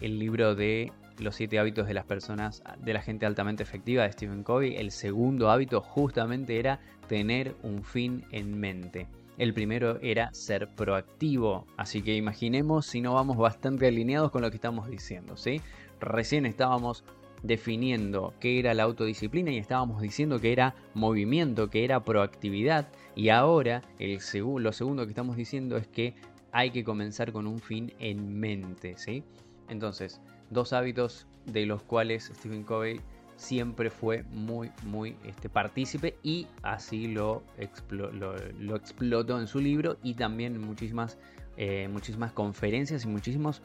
el 0.00 0.18
libro 0.18 0.54
de 0.54 0.92
los 1.18 1.34
siete 1.34 1.58
hábitos 1.58 1.86
de 1.86 1.94
las 1.94 2.04
personas, 2.04 2.62
de 2.78 2.92
la 2.92 3.02
gente 3.02 3.26
altamente 3.26 3.62
efectiva 3.62 4.04
de 4.04 4.12
Stephen 4.12 4.42
Covey. 4.42 4.76
El 4.76 4.90
segundo 4.90 5.50
hábito 5.50 5.80
justamente 5.80 6.58
era 6.58 6.80
tener 7.08 7.54
un 7.62 7.84
fin 7.84 8.24
en 8.30 8.58
mente. 8.58 9.08
El 9.38 9.54
primero 9.54 9.98
era 10.02 10.32
ser 10.34 10.68
proactivo, 10.68 11.66
así 11.76 12.02
que 12.02 12.14
imaginemos 12.14 12.86
si 12.86 13.00
no 13.00 13.14
vamos 13.14 13.36
bastante 13.36 13.86
alineados 13.86 14.30
con 14.30 14.42
lo 14.42 14.50
que 14.50 14.56
estamos 14.56 14.88
diciendo, 14.88 15.36
¿sí? 15.36 15.60
Recién 16.00 16.46
estábamos 16.46 17.04
definiendo 17.42 18.34
qué 18.40 18.58
era 18.58 18.74
la 18.74 18.84
autodisciplina 18.84 19.50
y 19.50 19.58
estábamos 19.58 20.00
diciendo 20.00 20.40
que 20.40 20.52
era 20.52 20.74
movimiento, 20.94 21.70
que 21.70 21.84
era 21.84 22.04
proactividad. 22.04 22.88
Y 23.14 23.28
ahora 23.28 23.82
el 23.98 24.20
lo 24.58 24.72
segundo 24.72 25.04
que 25.04 25.10
estamos 25.10 25.36
diciendo 25.36 25.76
es 25.76 25.86
que 25.86 26.14
hay 26.52 26.70
que 26.70 26.84
comenzar 26.84 27.32
con 27.32 27.46
un 27.46 27.58
fin 27.58 27.92
en 27.98 28.38
mente. 28.38 28.96
¿sí? 28.96 29.24
Entonces, 29.68 30.20
dos 30.50 30.72
hábitos 30.72 31.26
de 31.46 31.66
los 31.66 31.82
cuales 31.82 32.30
Stephen 32.34 32.62
Covey 32.62 33.00
siempre 33.36 33.90
fue 33.90 34.22
muy, 34.30 34.70
muy 34.84 35.16
este, 35.24 35.48
partícipe 35.48 36.16
y 36.22 36.46
así 36.62 37.08
lo, 37.08 37.42
lo, 37.90 38.76
explotó 38.76 39.40
en 39.40 39.48
su 39.48 39.58
libro 39.58 39.96
y 40.02 40.14
también 40.14 40.54
en 40.54 40.60
muchísimas, 40.60 41.18
eh, 41.56 41.88
muchísimas 41.90 42.32
conferencias 42.32 43.04
y 43.04 43.08
muchísimos 43.08 43.62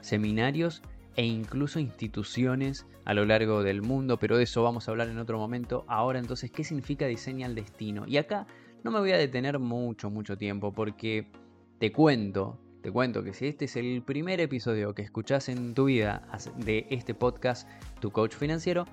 seminarios 0.00 0.82
e 1.18 1.24
incluso 1.24 1.80
instituciones 1.80 2.86
a 3.04 3.12
lo 3.12 3.24
largo 3.24 3.64
del 3.64 3.82
mundo, 3.82 4.20
pero 4.20 4.36
de 4.36 4.44
eso 4.44 4.62
vamos 4.62 4.86
a 4.86 4.92
hablar 4.92 5.08
en 5.08 5.18
otro 5.18 5.36
momento. 5.36 5.84
Ahora 5.88 6.20
entonces, 6.20 6.52
¿qué 6.52 6.62
significa 6.62 7.06
diseña 7.06 7.48
el 7.48 7.56
destino? 7.56 8.06
Y 8.06 8.18
acá 8.18 8.46
no 8.84 8.92
me 8.92 9.00
voy 9.00 9.10
a 9.10 9.18
detener 9.18 9.58
mucho, 9.58 10.10
mucho 10.10 10.38
tiempo, 10.38 10.72
porque 10.72 11.26
te 11.80 11.90
cuento, 11.90 12.56
te 12.82 12.92
cuento 12.92 13.24
que 13.24 13.34
si 13.34 13.48
este 13.48 13.64
es 13.64 13.74
el 13.74 14.00
primer 14.02 14.40
episodio 14.40 14.94
que 14.94 15.02
escuchas 15.02 15.48
en 15.48 15.74
tu 15.74 15.86
vida 15.86 16.24
de 16.56 16.86
este 16.88 17.14
podcast, 17.14 17.68
Tu 17.98 18.12
Coach 18.12 18.36
Financiero, 18.36 18.84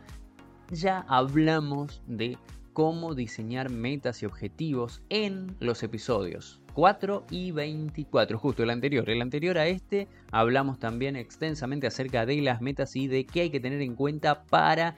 ya 0.71 1.05
hablamos 1.07 2.01
de 2.07 2.39
cómo 2.75 3.15
diseñar 3.15 3.69
metas 3.69 4.21
y 4.21 4.25
objetivos 4.25 5.01
en 5.07 5.55
los 5.61 5.81
episodios 5.81 6.59
4 6.73 7.23
y 7.31 7.51
24, 7.51 8.37
justo 8.37 8.63
el 8.63 8.69
anterior. 8.69 9.09
El 9.09 9.21
anterior 9.21 9.57
a 9.57 9.65
este 9.67 10.09
hablamos 10.29 10.77
también 10.77 11.15
extensamente 11.15 11.87
acerca 11.87 12.25
de 12.25 12.41
las 12.41 12.61
metas 12.61 12.97
y 12.97 13.07
de 13.07 13.25
qué 13.25 13.41
hay 13.41 13.49
que 13.49 13.61
tener 13.61 13.81
en 13.81 13.95
cuenta 13.95 14.43
para 14.43 14.97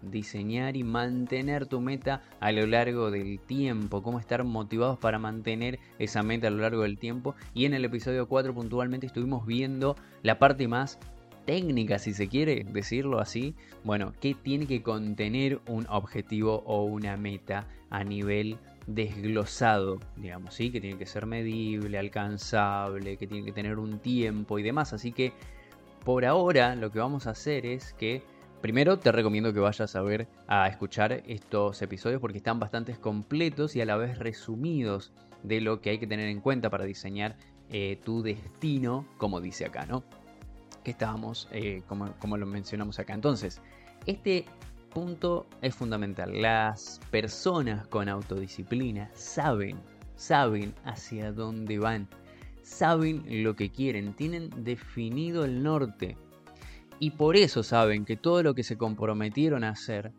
diseñar 0.00 0.74
y 0.78 0.84
mantener 0.84 1.66
tu 1.66 1.82
meta 1.82 2.22
a 2.40 2.50
lo 2.50 2.66
largo 2.66 3.10
del 3.10 3.40
tiempo, 3.40 4.02
cómo 4.02 4.18
estar 4.18 4.42
motivados 4.44 4.98
para 4.98 5.18
mantener 5.18 5.80
esa 5.98 6.22
meta 6.22 6.46
a 6.46 6.50
lo 6.50 6.62
largo 6.62 6.84
del 6.84 6.96
tiempo. 6.96 7.34
Y 7.52 7.66
en 7.66 7.74
el 7.74 7.84
episodio 7.84 8.26
4 8.26 8.54
puntualmente 8.54 9.06
estuvimos 9.06 9.44
viendo 9.44 9.96
la 10.22 10.38
parte 10.38 10.66
más 10.66 10.98
técnica, 11.48 11.98
si 11.98 12.12
se 12.12 12.28
quiere 12.28 12.62
decirlo 12.62 13.20
así. 13.20 13.54
Bueno, 13.82 14.12
qué 14.20 14.34
tiene 14.34 14.66
que 14.66 14.82
contener 14.82 15.62
un 15.66 15.86
objetivo 15.88 16.62
o 16.66 16.84
una 16.84 17.16
meta 17.16 17.66
a 17.88 18.04
nivel 18.04 18.58
desglosado, 18.86 19.98
digamos, 20.16 20.52
¿sí? 20.52 20.70
que 20.70 20.78
tiene 20.78 20.98
que 20.98 21.06
ser 21.06 21.24
medible, 21.24 21.96
alcanzable, 21.96 23.16
que 23.16 23.26
tiene 23.26 23.46
que 23.46 23.52
tener 23.52 23.78
un 23.78 23.98
tiempo 23.98 24.58
y 24.58 24.62
demás. 24.62 24.92
Así 24.92 25.10
que 25.10 25.32
por 26.04 26.26
ahora 26.26 26.76
lo 26.76 26.92
que 26.92 26.98
vamos 26.98 27.26
a 27.26 27.30
hacer 27.30 27.64
es 27.64 27.94
que 27.94 28.22
primero 28.60 28.98
te 28.98 29.10
recomiendo 29.10 29.54
que 29.54 29.60
vayas 29.60 29.96
a 29.96 30.02
ver, 30.02 30.28
a 30.48 30.68
escuchar 30.68 31.22
estos 31.26 31.80
episodios 31.80 32.20
porque 32.20 32.36
están 32.36 32.60
bastante 32.60 32.94
completos 32.96 33.74
y 33.74 33.80
a 33.80 33.86
la 33.86 33.96
vez 33.96 34.18
resumidos 34.18 35.14
de 35.42 35.62
lo 35.62 35.80
que 35.80 35.88
hay 35.88 35.98
que 35.98 36.06
tener 36.06 36.28
en 36.28 36.42
cuenta 36.42 36.68
para 36.68 36.84
diseñar 36.84 37.36
eh, 37.70 37.98
tu 38.04 38.20
destino, 38.22 39.06
como 39.16 39.40
dice 39.40 39.64
acá, 39.64 39.86
¿no? 39.86 40.04
Estábamos, 40.90 41.48
eh, 41.52 41.82
como, 41.86 42.12
como 42.18 42.36
lo 42.36 42.46
mencionamos 42.46 42.98
acá. 42.98 43.14
Entonces, 43.14 43.60
este 44.06 44.44
punto 44.88 45.46
es 45.62 45.74
fundamental. 45.74 46.40
Las 46.40 47.00
personas 47.10 47.86
con 47.88 48.08
autodisciplina 48.08 49.10
saben, 49.14 49.78
saben 50.16 50.74
hacia 50.84 51.32
dónde 51.32 51.78
van, 51.78 52.08
saben 52.62 53.22
lo 53.42 53.54
que 53.54 53.70
quieren, 53.70 54.14
tienen 54.14 54.50
definido 54.64 55.44
el 55.44 55.62
norte. 55.62 56.16
Y 57.00 57.10
por 57.10 57.36
eso 57.36 57.62
saben 57.62 58.04
que 58.04 58.16
todo 58.16 58.42
lo 58.42 58.54
que 58.54 58.64
se 58.64 58.76
comprometieron 58.76 59.62
a 59.62 59.70
hacer, 59.70 60.12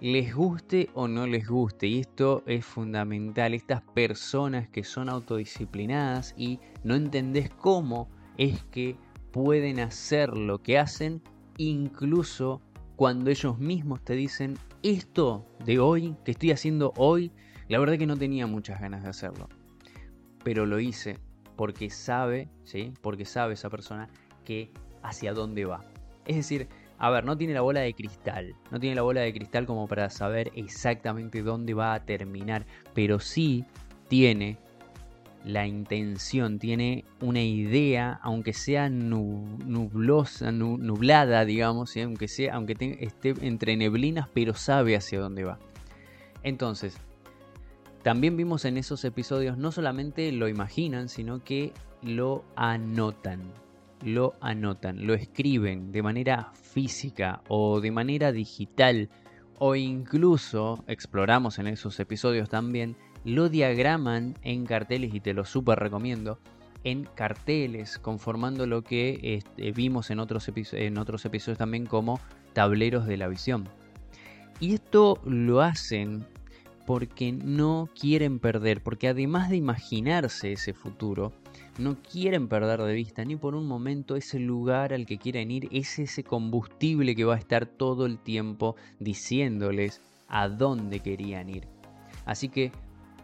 les 0.00 0.34
guste 0.34 0.90
o 0.94 1.08
no 1.08 1.26
les 1.26 1.48
guste, 1.48 1.86
y 1.86 2.00
esto 2.00 2.42
es 2.46 2.64
fundamental, 2.64 3.54
estas 3.54 3.80
personas 3.80 4.68
que 4.68 4.84
son 4.84 5.08
autodisciplinadas 5.08 6.34
y 6.36 6.60
no 6.82 6.94
entendés 6.94 7.50
cómo 7.50 8.08
es 8.36 8.62
que 8.64 8.96
pueden 9.34 9.80
hacer 9.80 10.38
lo 10.38 10.62
que 10.62 10.78
hacen, 10.78 11.20
incluso 11.58 12.62
cuando 12.94 13.30
ellos 13.30 13.58
mismos 13.58 14.00
te 14.04 14.14
dicen 14.14 14.56
esto 14.84 15.44
de 15.64 15.80
hoy, 15.80 16.14
que 16.24 16.30
estoy 16.30 16.52
haciendo 16.52 16.92
hoy, 16.96 17.32
la 17.66 17.80
verdad 17.80 17.98
que 17.98 18.06
no 18.06 18.16
tenía 18.16 18.46
muchas 18.46 18.80
ganas 18.80 19.02
de 19.02 19.08
hacerlo. 19.08 19.48
Pero 20.44 20.66
lo 20.66 20.78
hice 20.78 21.18
porque 21.56 21.90
sabe, 21.90 22.48
¿sí? 22.62 22.94
Porque 23.02 23.24
sabe 23.24 23.54
esa 23.54 23.70
persona 23.70 24.08
que 24.44 24.70
hacia 25.02 25.32
dónde 25.32 25.64
va. 25.64 25.80
Es 26.26 26.36
decir, 26.36 26.68
a 26.98 27.10
ver, 27.10 27.24
no 27.24 27.36
tiene 27.36 27.54
la 27.54 27.62
bola 27.62 27.80
de 27.80 27.92
cristal, 27.92 28.54
no 28.70 28.78
tiene 28.78 28.94
la 28.94 29.02
bola 29.02 29.22
de 29.22 29.32
cristal 29.32 29.66
como 29.66 29.88
para 29.88 30.10
saber 30.10 30.52
exactamente 30.54 31.42
dónde 31.42 31.74
va 31.74 31.94
a 31.94 32.04
terminar, 32.04 32.66
pero 32.94 33.18
sí 33.18 33.64
tiene 34.06 34.58
la 35.44 35.66
intención, 35.66 36.58
tiene 36.58 37.04
una 37.20 37.42
idea, 37.42 38.18
aunque 38.22 38.52
sea 38.52 38.88
nublosa, 38.88 40.50
nublada, 40.52 41.44
digamos, 41.44 41.96
aunque, 41.96 42.28
sea, 42.28 42.54
aunque 42.54 42.98
esté 43.00 43.34
entre 43.42 43.76
neblinas, 43.76 44.28
pero 44.32 44.54
sabe 44.54 44.96
hacia 44.96 45.20
dónde 45.20 45.44
va. 45.44 45.58
Entonces, 46.42 46.96
también 48.02 48.36
vimos 48.36 48.64
en 48.64 48.76
esos 48.76 49.04
episodios 49.04 49.56
no 49.58 49.72
solamente 49.72 50.30
lo 50.32 50.48
imaginan, 50.48 51.08
sino 51.08 51.42
que 51.44 51.72
lo 52.02 52.44
anotan. 52.56 53.40
Lo 54.02 54.34
anotan, 54.40 55.06
lo 55.06 55.14
escriben 55.14 55.90
de 55.92 56.02
manera 56.02 56.52
física 56.54 57.42
o 57.48 57.80
de 57.80 57.90
manera 57.90 58.32
digital 58.32 59.08
o 59.58 59.76
incluso, 59.76 60.84
exploramos 60.86 61.58
en 61.58 61.68
esos 61.68 61.98
episodios 62.00 62.48
también, 62.48 62.96
lo 63.24 63.48
diagraman 63.48 64.36
en 64.42 64.66
carteles 64.66 65.14
y 65.14 65.20
te 65.20 65.34
lo 65.34 65.44
súper 65.44 65.78
recomiendo 65.78 66.38
en 66.84 67.04
carteles, 67.14 67.98
conformando 67.98 68.66
lo 68.66 68.82
que 68.82 69.18
este, 69.22 69.72
vimos 69.72 70.10
en 70.10 70.20
otros, 70.20 70.50
en 70.72 70.98
otros 70.98 71.24
episodios 71.24 71.58
también 71.58 71.86
como 71.86 72.20
tableros 72.52 73.06
de 73.06 73.16
la 73.16 73.28
visión. 73.28 73.68
Y 74.60 74.74
esto 74.74 75.20
lo 75.24 75.62
hacen 75.62 76.26
porque 76.86 77.32
no 77.32 77.88
quieren 77.98 78.38
perder, 78.38 78.82
porque 78.82 79.08
además 79.08 79.48
de 79.48 79.56
imaginarse 79.56 80.52
ese 80.52 80.74
futuro, 80.74 81.32
no 81.78 81.96
quieren 82.02 82.46
perder 82.46 82.82
de 82.82 82.92
vista 82.92 83.24
ni 83.24 83.36
por 83.36 83.54
un 83.54 83.66
momento 83.66 84.16
ese 84.16 84.38
lugar 84.38 84.92
al 84.92 85.06
que 85.06 85.18
quieren 85.18 85.50
ir, 85.50 85.68
es 85.72 85.98
ese 85.98 86.22
combustible 86.22 87.16
que 87.16 87.24
va 87.24 87.34
a 87.34 87.38
estar 87.38 87.64
todo 87.64 88.04
el 88.04 88.18
tiempo 88.18 88.76
diciéndoles 89.00 90.02
a 90.28 90.48
dónde 90.48 91.00
querían 91.00 91.48
ir. 91.48 91.66
Así 92.26 92.48
que 92.48 92.70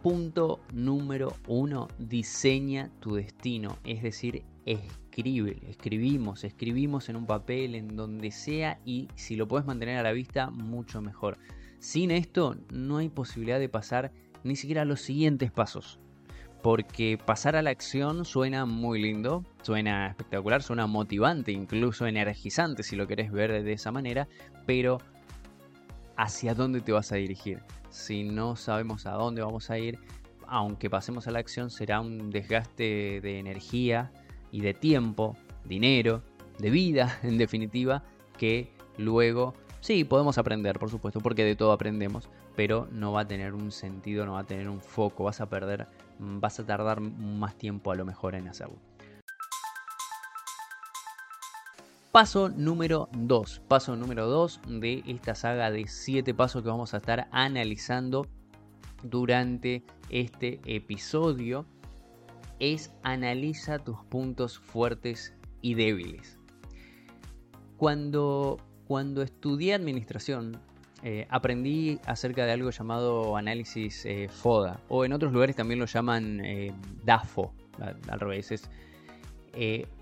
Punto 0.02 0.60
número 0.72 1.36
uno, 1.46 1.88
diseña 1.98 2.90
tu 3.00 3.16
destino, 3.16 3.76
es 3.84 4.02
decir, 4.02 4.44
escribe, 4.64 5.58
escribimos, 5.68 6.42
escribimos 6.44 7.10
en 7.10 7.16
un 7.16 7.26
papel, 7.26 7.74
en 7.74 7.96
donde 7.96 8.30
sea 8.30 8.78
y 8.86 9.08
si 9.14 9.36
lo 9.36 9.46
puedes 9.46 9.66
mantener 9.66 9.98
a 9.98 10.02
la 10.02 10.12
vista, 10.12 10.50
mucho 10.50 11.02
mejor. 11.02 11.36
Sin 11.80 12.10
esto 12.10 12.56
no 12.72 12.96
hay 12.96 13.10
posibilidad 13.10 13.58
de 13.58 13.68
pasar 13.68 14.12
ni 14.42 14.56
siquiera 14.56 14.82
a 14.82 14.86
los 14.86 15.02
siguientes 15.02 15.50
pasos. 15.50 15.98
Porque 16.62 17.18
pasar 17.18 17.56
a 17.56 17.62
la 17.62 17.70
acción 17.70 18.24
suena 18.24 18.66
muy 18.66 19.00
lindo, 19.00 19.44
suena 19.62 20.08
espectacular, 20.08 20.62
suena 20.62 20.86
motivante, 20.86 21.52
incluso 21.52 22.06
energizante 22.06 22.82
si 22.82 22.96
lo 22.96 23.06
querés 23.06 23.32
ver 23.32 23.62
de 23.62 23.72
esa 23.72 23.92
manera, 23.92 24.28
pero 24.66 24.98
¿hacia 26.20 26.54
dónde 26.54 26.80
te 26.80 26.92
vas 26.92 27.12
a 27.12 27.16
dirigir? 27.16 27.62
si 27.90 28.24
no 28.24 28.56
sabemos 28.56 29.06
a 29.06 29.12
dónde 29.12 29.42
vamos 29.42 29.70
a 29.70 29.78
ir, 29.78 29.98
aunque 30.46 30.88
pasemos 30.88 31.26
a 31.26 31.30
la 31.30 31.38
acción, 31.38 31.70
será 31.70 32.00
un 32.00 32.30
desgaste 32.30 33.20
de 33.20 33.38
energía 33.38 34.10
y 34.50 34.62
de 34.62 34.74
tiempo, 34.74 35.36
dinero, 35.64 36.22
de 36.58 36.70
vida, 36.70 37.18
en 37.22 37.38
definitiva, 37.38 38.02
que 38.38 38.72
luego 38.96 39.54
sí 39.80 40.04
podemos 40.04 40.38
aprender, 40.38 40.78
por 40.78 40.90
supuesto, 40.90 41.20
porque 41.20 41.44
de 41.44 41.56
todo 41.56 41.72
aprendemos, 41.72 42.28
pero 42.56 42.88
no 42.90 43.12
va 43.12 43.22
a 43.22 43.28
tener 43.28 43.54
un 43.54 43.70
sentido, 43.70 44.24
no 44.24 44.32
va 44.32 44.40
a 44.40 44.46
tener 44.46 44.68
un 44.68 44.80
foco, 44.80 45.24
vas 45.24 45.40
a 45.40 45.48
perder, 45.48 45.86
vas 46.18 46.58
a 46.58 46.66
tardar 46.66 47.00
más 47.00 47.56
tiempo 47.56 47.92
a 47.92 47.96
lo 47.96 48.04
mejor 48.04 48.34
en 48.34 48.48
hacerlo. 48.48 48.76
Paso 52.12 52.48
número 52.48 53.08
2. 53.12 53.62
Paso 53.68 53.94
número 53.94 54.26
2 54.26 54.62
de 54.80 55.04
esta 55.06 55.36
saga 55.36 55.70
de 55.70 55.86
7 55.86 56.34
pasos 56.34 56.60
que 56.60 56.68
vamos 56.68 56.92
a 56.92 56.96
estar 56.96 57.28
analizando 57.30 58.26
durante 59.04 59.84
este 60.08 60.60
episodio 60.64 61.66
es 62.58 62.92
analiza 63.04 63.78
tus 63.78 63.96
puntos 64.06 64.58
fuertes 64.58 65.34
y 65.62 65.74
débiles. 65.74 66.36
Cuando, 67.76 68.58
cuando 68.88 69.22
estudié 69.22 69.74
administración, 69.74 70.60
eh, 71.04 71.28
aprendí 71.30 72.00
acerca 72.06 72.44
de 72.44 72.50
algo 72.50 72.70
llamado 72.70 73.36
análisis 73.36 74.04
eh, 74.04 74.28
FODA, 74.28 74.80
o 74.88 75.04
en 75.04 75.12
otros 75.12 75.32
lugares 75.32 75.54
también 75.54 75.78
lo 75.78 75.86
llaman 75.86 76.44
eh, 76.44 76.74
DAFO, 77.04 77.54
al, 78.08 78.18
revés. 78.18 78.68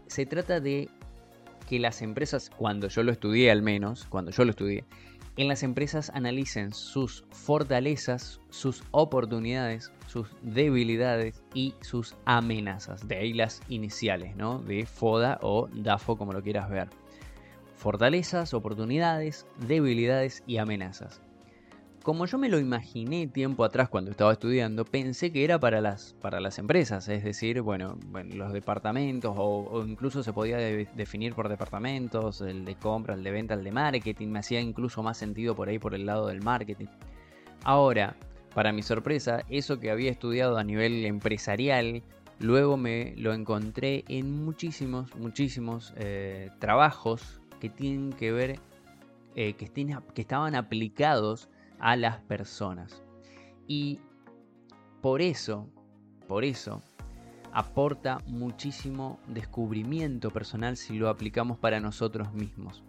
se 0.07 0.27
trata 0.27 0.59
de 0.59 0.89
que 1.69 1.79
las 1.79 2.03
empresas, 2.03 2.51
cuando 2.51 2.89
yo 2.89 3.03
lo 3.03 3.13
estudié 3.13 3.51
al 3.51 3.63
menos, 3.63 4.07
cuando 4.07 4.31
yo 4.31 4.45
lo 4.45 4.51
estudié, 4.51 4.85
en 5.37 5.49
las 5.49 5.63
empresas 5.63 6.11
analicen 6.15 6.73
sus 6.73 7.25
fortalezas, 7.31 8.41
sus 8.49 8.83
oportunidades, 8.91 9.93
sus 10.07 10.29
debilidades 10.43 11.45
y 11.55 11.75
sus 11.81 12.17
amenazas. 12.25 13.07
De 13.07 13.19
ahí 13.19 13.33
las 13.33 13.61
iniciales, 13.69 14.35
¿no? 14.35 14.61
De 14.61 14.87
FODA 14.87 15.39
o 15.43 15.69
DAFO, 15.73 16.17
como 16.17 16.33
lo 16.33 16.43
quieras 16.43 16.69
ver. 16.71 16.89
Fortalezas, 17.77 18.55
oportunidades, 18.55 19.47
debilidades 19.69 20.43
y 20.47 20.57
amenazas 20.57 21.21
como 22.03 22.27
yo 22.27 22.39
me 22.39 22.49
lo 22.49 22.59
imaginé 22.59 23.27
tiempo 23.27 23.65
atrás 23.65 23.89
cuando 23.89 24.11
estaba 24.11 24.33
estudiando, 24.33 24.85
pensé 24.85 25.33
que 25.33 25.45
era 25.45 25.59
para 25.59 25.81
las, 25.81 26.15
para 26.21 26.41
las 26.41 26.59
empresas, 26.59 27.09
es 27.09 27.25
decir, 27.25 27.61
bueno, 27.61 27.99
los 28.35 28.53
departamentos 28.53 29.35
o, 29.37 29.85
incluso 29.87 30.23
se 30.23 30.33
podía 30.33 30.57
definir 30.59 31.35
por 31.35 31.49
departamentos, 31.49 32.41
el 32.41 32.65
de 32.65 32.77
compra, 32.77 33.15
el 33.15 33.23
de 33.23 33.31
venta, 33.31 33.55
el 33.55 33.65
de 33.65 33.73
marketing, 33.73 34.29
me 34.29 34.39
hacía 34.39 34.61
incluso 34.61 35.03
más 35.03 35.19
sentido 35.19 35.55
por 35.55 35.69
ahí 35.69 35.79
por 35.79 35.95
el 35.95 36.07
lado 36.07 36.29
del 36.29 36.43
marketing. 36.43 36.87
Ahora, 37.65 38.17
para 38.55 38.73
mi 38.73 38.83
sorpresa, 38.83 39.45
eso 39.49 39.79
que 39.79 39.91
había 39.91 40.11
estudiado 40.11 40.57
a 40.57 40.65
nivel 40.65 41.05
empresarial, 41.05 42.03
luego 42.39 42.77
me 42.77 43.15
lo 43.17 43.35
encontré 43.35 44.05
en 44.09 44.45
muchísimos, 44.45 45.15
muchísimos 45.17 45.93
eh, 45.97 46.51
trabajos 46.59 47.41
que 47.61 47.69
tienen 47.69 48.13
que 48.13 48.33
ver, 48.33 48.61
eh, 49.35 49.55
que, 49.55 49.69
que 49.69 50.21
estaban 50.21 50.55
aplicados 50.55 51.49
a 51.81 51.97
las 51.97 52.19
personas. 52.23 53.03
Y 53.67 54.01
por 55.01 55.23
eso, 55.23 55.69
por 56.27 56.45
eso, 56.45 56.83
aporta 57.53 58.19
muchísimo 58.27 59.19
descubrimiento 59.27 60.31
personal 60.31 60.77
si 60.77 60.99
lo 60.99 61.09
aplicamos 61.09 61.59
para 61.59 61.81
nosotros 61.81 62.33
mismos. 62.33 62.83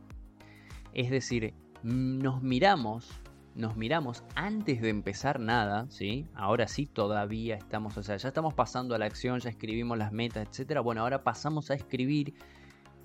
Es 0.93 1.09
decir, 1.09 1.53
nos 1.83 2.41
miramos, 2.41 3.09
nos 3.55 3.75
miramos 3.75 4.23
antes 4.35 4.81
de 4.81 4.89
empezar 4.89 5.39
nada, 5.39 5.85
¿sí? 5.89 6.27
Ahora 6.33 6.67
sí 6.67 6.85
todavía 6.85 7.55
estamos, 7.55 7.97
o 7.97 8.03
sea, 8.03 8.17
ya 8.17 8.27
estamos 8.27 8.53
pasando 8.53 8.95
a 8.95 8.97
la 8.97 9.05
acción, 9.05 9.39
ya 9.39 9.49
escribimos 9.49 9.97
las 9.97 10.11
metas, 10.11 10.47
etcétera. 10.47 10.81
Bueno, 10.81 11.01
ahora 11.01 11.23
pasamos 11.23 11.71
a 11.71 11.75
escribir 11.75 12.33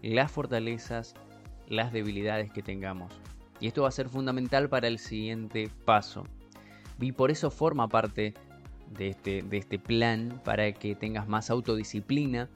las 0.02 0.30
fortalezas, 0.30 1.14
las 1.68 1.92
debilidades 1.92 2.52
que 2.52 2.62
tengamos. 2.62 3.12
Y 3.60 3.68
esto 3.68 3.82
va 3.82 3.88
a 3.88 3.92
ser 3.92 4.08
fundamental 4.08 4.68
para 4.68 4.88
el 4.88 4.98
siguiente 4.98 5.70
paso. 5.84 6.24
Y 7.00 7.12
por 7.12 7.30
eso 7.30 7.50
forma 7.50 7.88
parte 7.88 8.34
de 8.96 9.08
este, 9.08 9.42
de 9.42 9.56
este 9.56 9.78
plan 9.78 10.40
para 10.44 10.72
que 10.72 10.94
tengas 10.94 11.28
más 11.28 11.50
autodisciplina. 11.50 12.48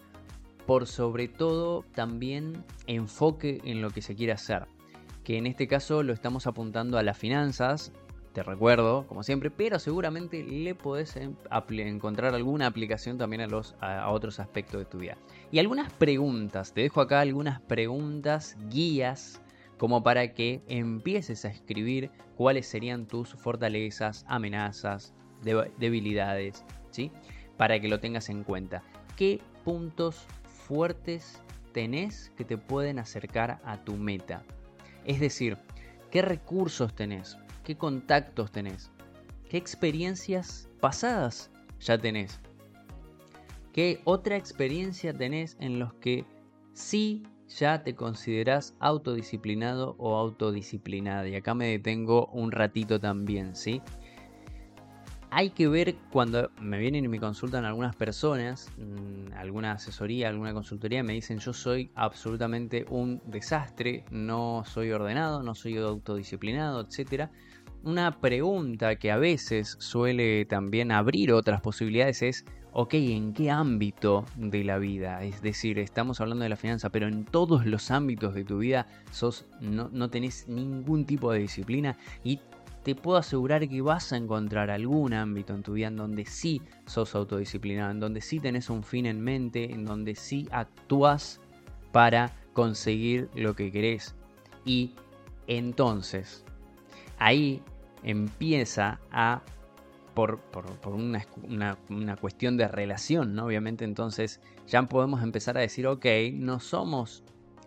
Por 0.67 0.87
sobre 0.87 1.29
todo 1.29 1.85
también 1.95 2.65
enfoque 2.87 3.61
en 3.65 3.81
lo 3.81 3.91
que 3.91 4.03
se 4.03 4.15
quiere 4.15 4.33
hacer. 4.33 4.67
Que 5.25 5.39
en 5.39 5.47
este 5.47 5.67
caso 5.67 6.03
lo 6.03 6.13
estamos 6.13 6.47
apuntando 6.47 6.99
a 6.99 7.03
las 7.03 7.17
finanzas, 7.17 7.93
te 8.33 8.43
recuerdo, 8.43 9.07
como 9.09 9.23
siempre, 9.23 9.51
pero 9.51 9.79
seguramente 9.79 10.45
le 10.45 10.75
podés 10.75 11.17
encontrar 11.17 12.35
alguna 12.35 12.67
aplicación 12.67 13.19
también 13.19 13.43
a, 13.43 13.47
los, 13.47 13.75
a, 13.81 14.11
otros 14.11 14.39
aspectos 14.41 14.79
de 14.79 14.85
tu 14.85 14.99
vida. 14.99 15.17
Y 15.51 15.59
algunas 15.59 15.93
preguntas, 15.93 16.73
te 16.73 16.83
dejo 16.83 17.01
acá 17.01 17.21
algunas 17.21 17.61
preguntas, 17.63 18.57
guías 18.69 19.41
como 19.79 20.03
para 20.03 20.35
que 20.35 20.62
empieces 20.69 21.45
a 21.45 21.49
escribir 21.49 22.11
cuáles 22.37 22.67
serían 22.67 23.07
tus 23.07 23.35
fortalezas, 23.35 24.25
amenazas, 24.29 25.14
debilidades, 25.79 26.64
¿sí? 26.91 27.12
Para 27.57 27.81
que 27.81 27.88
lo 27.88 28.01
tengas 28.01 28.29
en 28.29 28.45
cuenta. 28.45 28.83
¿Qué 29.17 29.41
puntos 29.64 30.27
fuertes 30.45 31.41
tenés 31.73 32.31
que 32.37 32.45
te 32.45 32.59
pueden 32.59 32.99
acercar 32.99 33.61
a 33.64 33.85
tu 33.85 33.97
meta? 33.97 34.43
Es 35.05 35.21
decir, 35.21 35.57
¿qué 36.11 36.23
recursos 36.23 36.95
tenés? 36.95 37.38
¿Qué 37.64 37.77
contactos 37.77 38.51
tenés? 38.51 38.91
¿Qué 39.49 39.57
experiencias 39.57 40.69
pasadas 40.81 41.51
ya 41.81 41.99
tenés? 41.99 42.41
¿Qué 43.73 44.01
otra 44.05 44.37
experiencia 44.37 45.14
tenés 45.14 45.57
en 45.61 45.79
los 45.79 45.95
que 45.95 46.25
sí 46.73 47.23
ya 47.49 47.83
te 47.83 47.95
consideras 47.95 48.77
autodisciplinado 48.81 49.97
o 49.99 50.17
autodisciplinada. 50.17 51.29
Y 51.29 51.35
acá 51.35 51.55
me 51.55 51.69
detengo 51.69 52.27
un 52.27 52.53
ratito 52.53 53.01
también, 53.01 53.57
¿sí? 53.57 53.83
Hay 55.31 55.51
que 55.51 55.69
ver 55.69 55.97
cuando 56.11 56.51
me 56.59 56.79
vienen 56.79 57.05
y 57.05 57.09
me 57.09 57.21
consultan 57.21 57.67
algunas 57.67 57.95
personas, 57.95 58.71
mm, 58.79 59.35
alguna 59.35 59.73
asesoría, 59.73 60.29
alguna 60.29 60.55
consultoría, 60.55 61.03
me 61.03 61.13
dicen 61.13 61.39
yo 61.39 61.53
soy 61.53 61.91
absolutamente 61.95 62.87
un 62.89 63.21
desastre, 63.27 64.05
no 64.11 64.63
soy 64.65 64.91
ordenado, 64.91 65.43
no 65.43 65.55
soy 65.55 65.77
autodisciplinado, 65.77 66.81
etc. 66.81 67.29
Una 67.83 68.21
pregunta 68.21 68.97
que 68.97 69.11
a 69.11 69.19
veces 69.19 69.77
suele 69.81 70.47
también 70.47 70.91
abrir 70.93 71.33
otras 71.33 71.61
posibilidades 71.61 72.23
es, 72.23 72.45
ok, 72.73 72.95
¿en 72.95 73.33
qué 73.33 73.51
ámbito 73.51 74.25
de 74.37 74.65
la 74.65 74.79
vida? 74.79 75.23
Es 75.23 75.43
decir, 75.43 75.79
estamos 75.79 76.21
hablando 76.21 76.43
de 76.43 76.49
la 76.49 76.57
finanza, 76.57 76.91
pero 76.91 77.09
en 77.09 77.25
todos 77.25 77.67
los 77.67 77.91
ámbitos 77.91 78.35
de 78.35 78.45
tu 78.45 78.59
vida 78.59 78.87
sos, 79.11 79.47
no, 79.61 79.89
no 79.93 80.11
tenés 80.11 80.49
ningún 80.49 81.05
tipo 81.05 81.33
de 81.33 81.41
disciplina 81.41 81.97
y 82.25 82.41
te 82.83 82.95
puedo 82.95 83.19
asegurar 83.19 83.69
que 83.69 83.83
vas 83.83 84.13
a 84.13 84.17
encontrar 84.17 84.71
algún 84.71 85.13
ámbito 85.13 85.55
en 85.55 85.63
tu 85.63 85.75
vida 85.75 85.89
en 85.89 85.97
donde 85.97 86.25
sí 86.25 86.63
sos 86.87 87.15
autodisciplinado, 87.15 87.91
en 87.91 88.01
donde 88.01 88.21
sí 88.21 88.41
tenés 88.41 88.71
un 88.71 88.83
fin 88.83 89.07
en 89.07 89.21
mente, 89.21 89.73
en 89.73 89.85
donde 89.85 90.15
sí 90.15 90.49
actúas 90.51 91.41
para 91.93 92.35
conseguir 92.53 93.29
lo 93.35 93.55
que 93.55 93.71
querés. 93.71 94.15
Y 94.65 94.95
entonces, 95.47 96.45
ahí 97.19 97.63
empieza 98.03 99.01
a, 99.11 99.43
por, 100.19 100.41
una, 100.95 102.17
cuestión 102.17 102.57
de 102.57 102.67
relación, 102.67 103.37
¿no? 103.37 103.47
Obviamente 103.47 103.85
entonces 103.85 104.41
ya 104.67 104.83
podemos 104.83 105.23
empezar 105.23 105.57
a 105.57 105.61
decir, 105.61 105.87
ok, 105.87 106.07
no 106.33 106.59
somos 106.59 107.23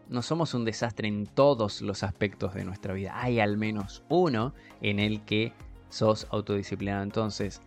no 0.10 0.22
somos 0.22 0.54
un 0.54 0.66
desastre 0.66 1.08
en 1.08 1.28
todos 1.28 1.82
los 1.82 2.04
aspectos 2.04 2.54
de 2.54 2.66
nuestra 2.66 2.94
vida. 2.94 3.14
Hay 3.16 3.40
al 3.40 3.56
menos 3.56 4.04
uno 4.10 4.54
en 4.82 5.00
el 5.00 5.22
que 5.22 5.54
sos 5.88 6.28
autodisciplinado. 6.32 7.04
Entonces, 7.04 7.62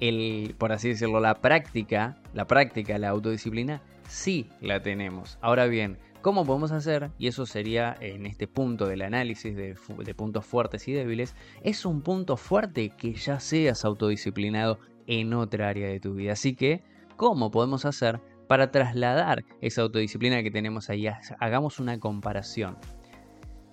el, 0.00 0.54
por 0.58 0.72
así 0.72 0.90
decirlo, 0.90 1.20
la 1.20 1.36
práctica, 1.36 2.18
la 2.34 2.46
práctica, 2.46 2.98
la 2.98 3.08
autodisciplina, 3.08 3.80
sí 4.06 4.50
la 4.60 4.82
tenemos. 4.82 5.38
Ahora 5.40 5.64
bien, 5.64 5.96
¿cómo 6.26 6.44
podemos 6.44 6.72
hacer? 6.72 7.12
Y 7.20 7.28
eso 7.28 7.46
sería 7.46 7.96
en 8.00 8.26
este 8.26 8.48
punto 8.48 8.88
del 8.88 9.02
análisis 9.02 9.54
de, 9.54 9.76
puntos 10.16 10.44
fuertes 10.44 10.88
y 10.88 10.92
débiles. 10.92 11.36
Es 11.62 11.86
un 11.86 12.02
punto 12.02 12.36
fuerte 12.36 12.90
que 12.90 13.14
ya 13.14 13.38
seas 13.38 13.84
autodisciplinado 13.84 14.80
en 15.06 15.32
otra 15.34 15.68
área 15.68 15.86
de 15.86 16.00
tu 16.00 16.14
vida. 16.14 16.32
Así 16.32 16.56
que, 16.56 16.82
¿cómo 17.14 17.52
podemos 17.52 17.84
hacer 17.84 18.20
para 18.48 18.72
trasladar 18.72 19.44
esa 19.60 19.82
autodisciplina 19.82 20.42
que 20.42 20.50
tenemos 20.50 20.90
ahí. 20.90 21.06
Hagamos 21.38 21.78
una 21.78 22.00
comparación. 22.00 22.76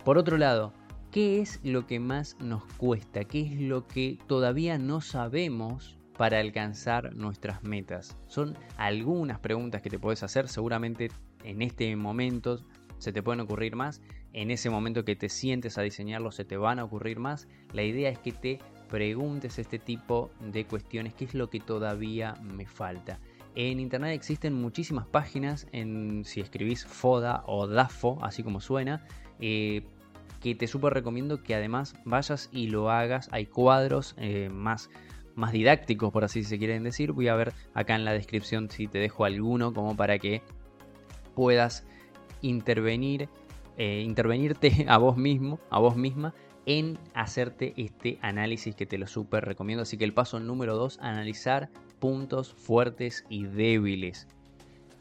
Por 0.06 0.20
otro 0.20 0.38
lado, 0.38 0.74
¿qué 1.10 1.42
es 1.42 1.60
lo 1.64 1.88
que 1.88 2.00
más 2.00 2.38
nos 2.40 2.66
cuesta? 2.78 3.24
¿Qué 3.24 3.42
es 3.42 3.62
lo 3.62 3.88
que 3.88 4.20
todavía 4.28 4.78
no 4.78 5.02
sabemos 5.02 5.98
para 6.20 6.40
alcanzar 6.40 7.16
nuestras 7.16 7.64
metas? 7.64 8.16
Son 8.28 8.56
algunas 8.78 9.40
preguntas 9.40 9.82
que 9.82 9.90
te 9.90 9.98
puedes 9.98 10.22
hacer. 10.22 10.48
Seguramente 10.48 11.10
en 11.44 11.62
este 11.62 11.96
momento 11.96 12.60
se 12.98 13.12
te 13.12 13.22
pueden 13.22 13.42
ocurrir 13.42 13.76
más. 13.76 14.02
En 14.32 14.50
ese 14.50 14.70
momento 14.70 15.06
que 15.06 15.16
te 15.16 15.30
sientes 15.30 15.78
a 15.78 15.82
diseñarlo 15.82 16.32
se 16.32 16.46
te 16.46 16.58
van 16.58 16.80
a 16.80 16.86
ocurrir 16.86 17.20
más. 17.20 17.48
La 17.74 17.84
idea 17.84 18.10
es 18.10 18.18
que 18.20 18.32
te 18.32 18.60
preguntes 18.90 19.60
este 19.60 19.80
tipo 19.80 20.32
de 20.40 20.66
cuestiones. 20.66 21.14
¿Qué 21.14 21.26
es 21.26 21.34
lo 21.34 21.50
que 21.50 21.60
todavía 21.60 22.36
me 22.42 22.66
falta? 22.66 23.20
En 23.56 23.80
internet 23.80 24.14
existen 24.14 24.54
muchísimas 24.54 25.06
páginas, 25.06 25.68
en, 25.72 26.26
si 26.26 26.40
escribís 26.42 26.86
FODA 26.86 27.44
o 27.46 27.68
DAFO, 27.68 28.18
así 28.24 28.42
como 28.42 28.62
suena, 28.62 29.06
eh, 29.40 29.84
que 30.42 30.56
te 30.56 30.68
súper 30.68 30.94
recomiendo 30.94 31.44
que 31.44 31.54
además 31.54 31.96
vayas 32.04 32.50
y 32.52 32.68
lo 32.68 32.90
hagas. 32.90 33.30
Hay 33.32 33.46
cuadros 33.46 34.16
eh, 34.18 34.50
más, 34.50 34.90
más 35.36 35.52
didácticos, 35.52 36.12
por 36.12 36.24
así 36.24 36.44
se 36.44 36.58
quieren 36.58 36.84
decir. 36.84 37.12
Voy 37.12 37.28
a 37.28 37.36
ver 37.36 37.54
acá 37.74 37.96
en 37.96 38.06
la 38.06 38.14
descripción 38.14 38.70
si 38.72 38.88
te 38.88 38.98
dejo 38.98 39.26
alguno 39.26 39.74
como 39.74 39.96
para 39.96 40.18
que 40.18 40.42
puedas 41.36 41.86
intervenir, 42.42 43.30
eh, 43.78 44.04
intervenirte 44.06 44.86
a 44.90 44.98
vos 44.98 45.18
mismo, 45.18 45.60
a 45.70 45.80
vos 45.80 45.96
misma 45.96 46.34
en 46.66 46.98
hacerte 47.14 47.74
este 47.76 48.18
análisis 48.22 48.76
que 48.76 48.86
te 48.86 48.98
lo 48.98 49.08
súper 49.08 49.46
recomiendo. 49.46 49.84
Así 49.84 49.98
que 49.98 50.06
el 50.06 50.14
paso 50.14 50.40
número 50.40 50.76
2, 50.76 51.00
analizar 51.02 51.70
puntos 52.00 52.54
fuertes 52.54 53.26
y 53.30 53.46
débiles. 53.46 54.28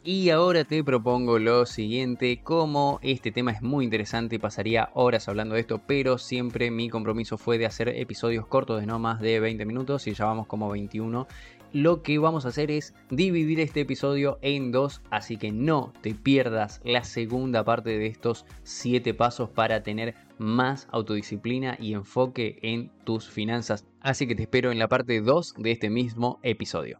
Y 0.05 0.31
ahora 0.31 0.65
te 0.65 0.83
propongo 0.83 1.39
lo 1.39 1.65
siguiente, 1.65 2.41
como 2.43 2.99
este 3.03 3.31
tema 3.31 3.53
es 3.53 3.61
muy 3.61 3.85
interesante, 3.85 4.37
pasaría 4.37 4.89
horas 4.95 5.29
hablando 5.29 5.55
de 5.55 5.61
esto, 5.61 5.79
pero 5.87 6.17
siempre 6.17 6.71
mi 6.71 6.89
compromiso 6.89 7.37
fue 7.37 7.57
de 7.57 7.65
hacer 7.65 7.87
episodios 7.87 8.45
cortos 8.45 8.81
de 8.81 8.85
no 8.85 8.99
más 8.99 9.21
de 9.21 9.39
20 9.39 9.65
minutos 9.65 10.05
y 10.07 10.13
ya 10.13 10.25
vamos 10.25 10.45
como 10.45 10.69
21 10.69 11.25
lo 11.73 12.03
que 12.03 12.19
vamos 12.19 12.45
a 12.45 12.49
hacer 12.49 12.71
es 12.71 12.93
dividir 13.09 13.59
este 13.59 13.81
episodio 13.81 14.37
en 14.41 14.71
dos, 14.71 15.01
así 15.09 15.37
que 15.37 15.51
no 15.51 15.91
te 16.01 16.13
pierdas 16.13 16.81
la 16.85 17.03
segunda 17.03 17.63
parte 17.63 17.97
de 17.97 18.05
estos 18.05 18.45
7 18.63 19.13
pasos 19.15 19.49
para 19.49 19.83
tener 19.83 20.13
más 20.37 20.87
autodisciplina 20.91 21.75
y 21.79 21.93
enfoque 21.93 22.59
en 22.61 22.91
tus 23.03 23.29
finanzas. 23.29 23.85
Así 24.01 24.27
que 24.27 24.35
te 24.35 24.43
espero 24.43 24.71
en 24.71 24.79
la 24.79 24.87
parte 24.87 25.19
2 25.19 25.55
de 25.57 25.71
este 25.71 25.89
mismo 25.89 26.39
episodio. 26.43 26.99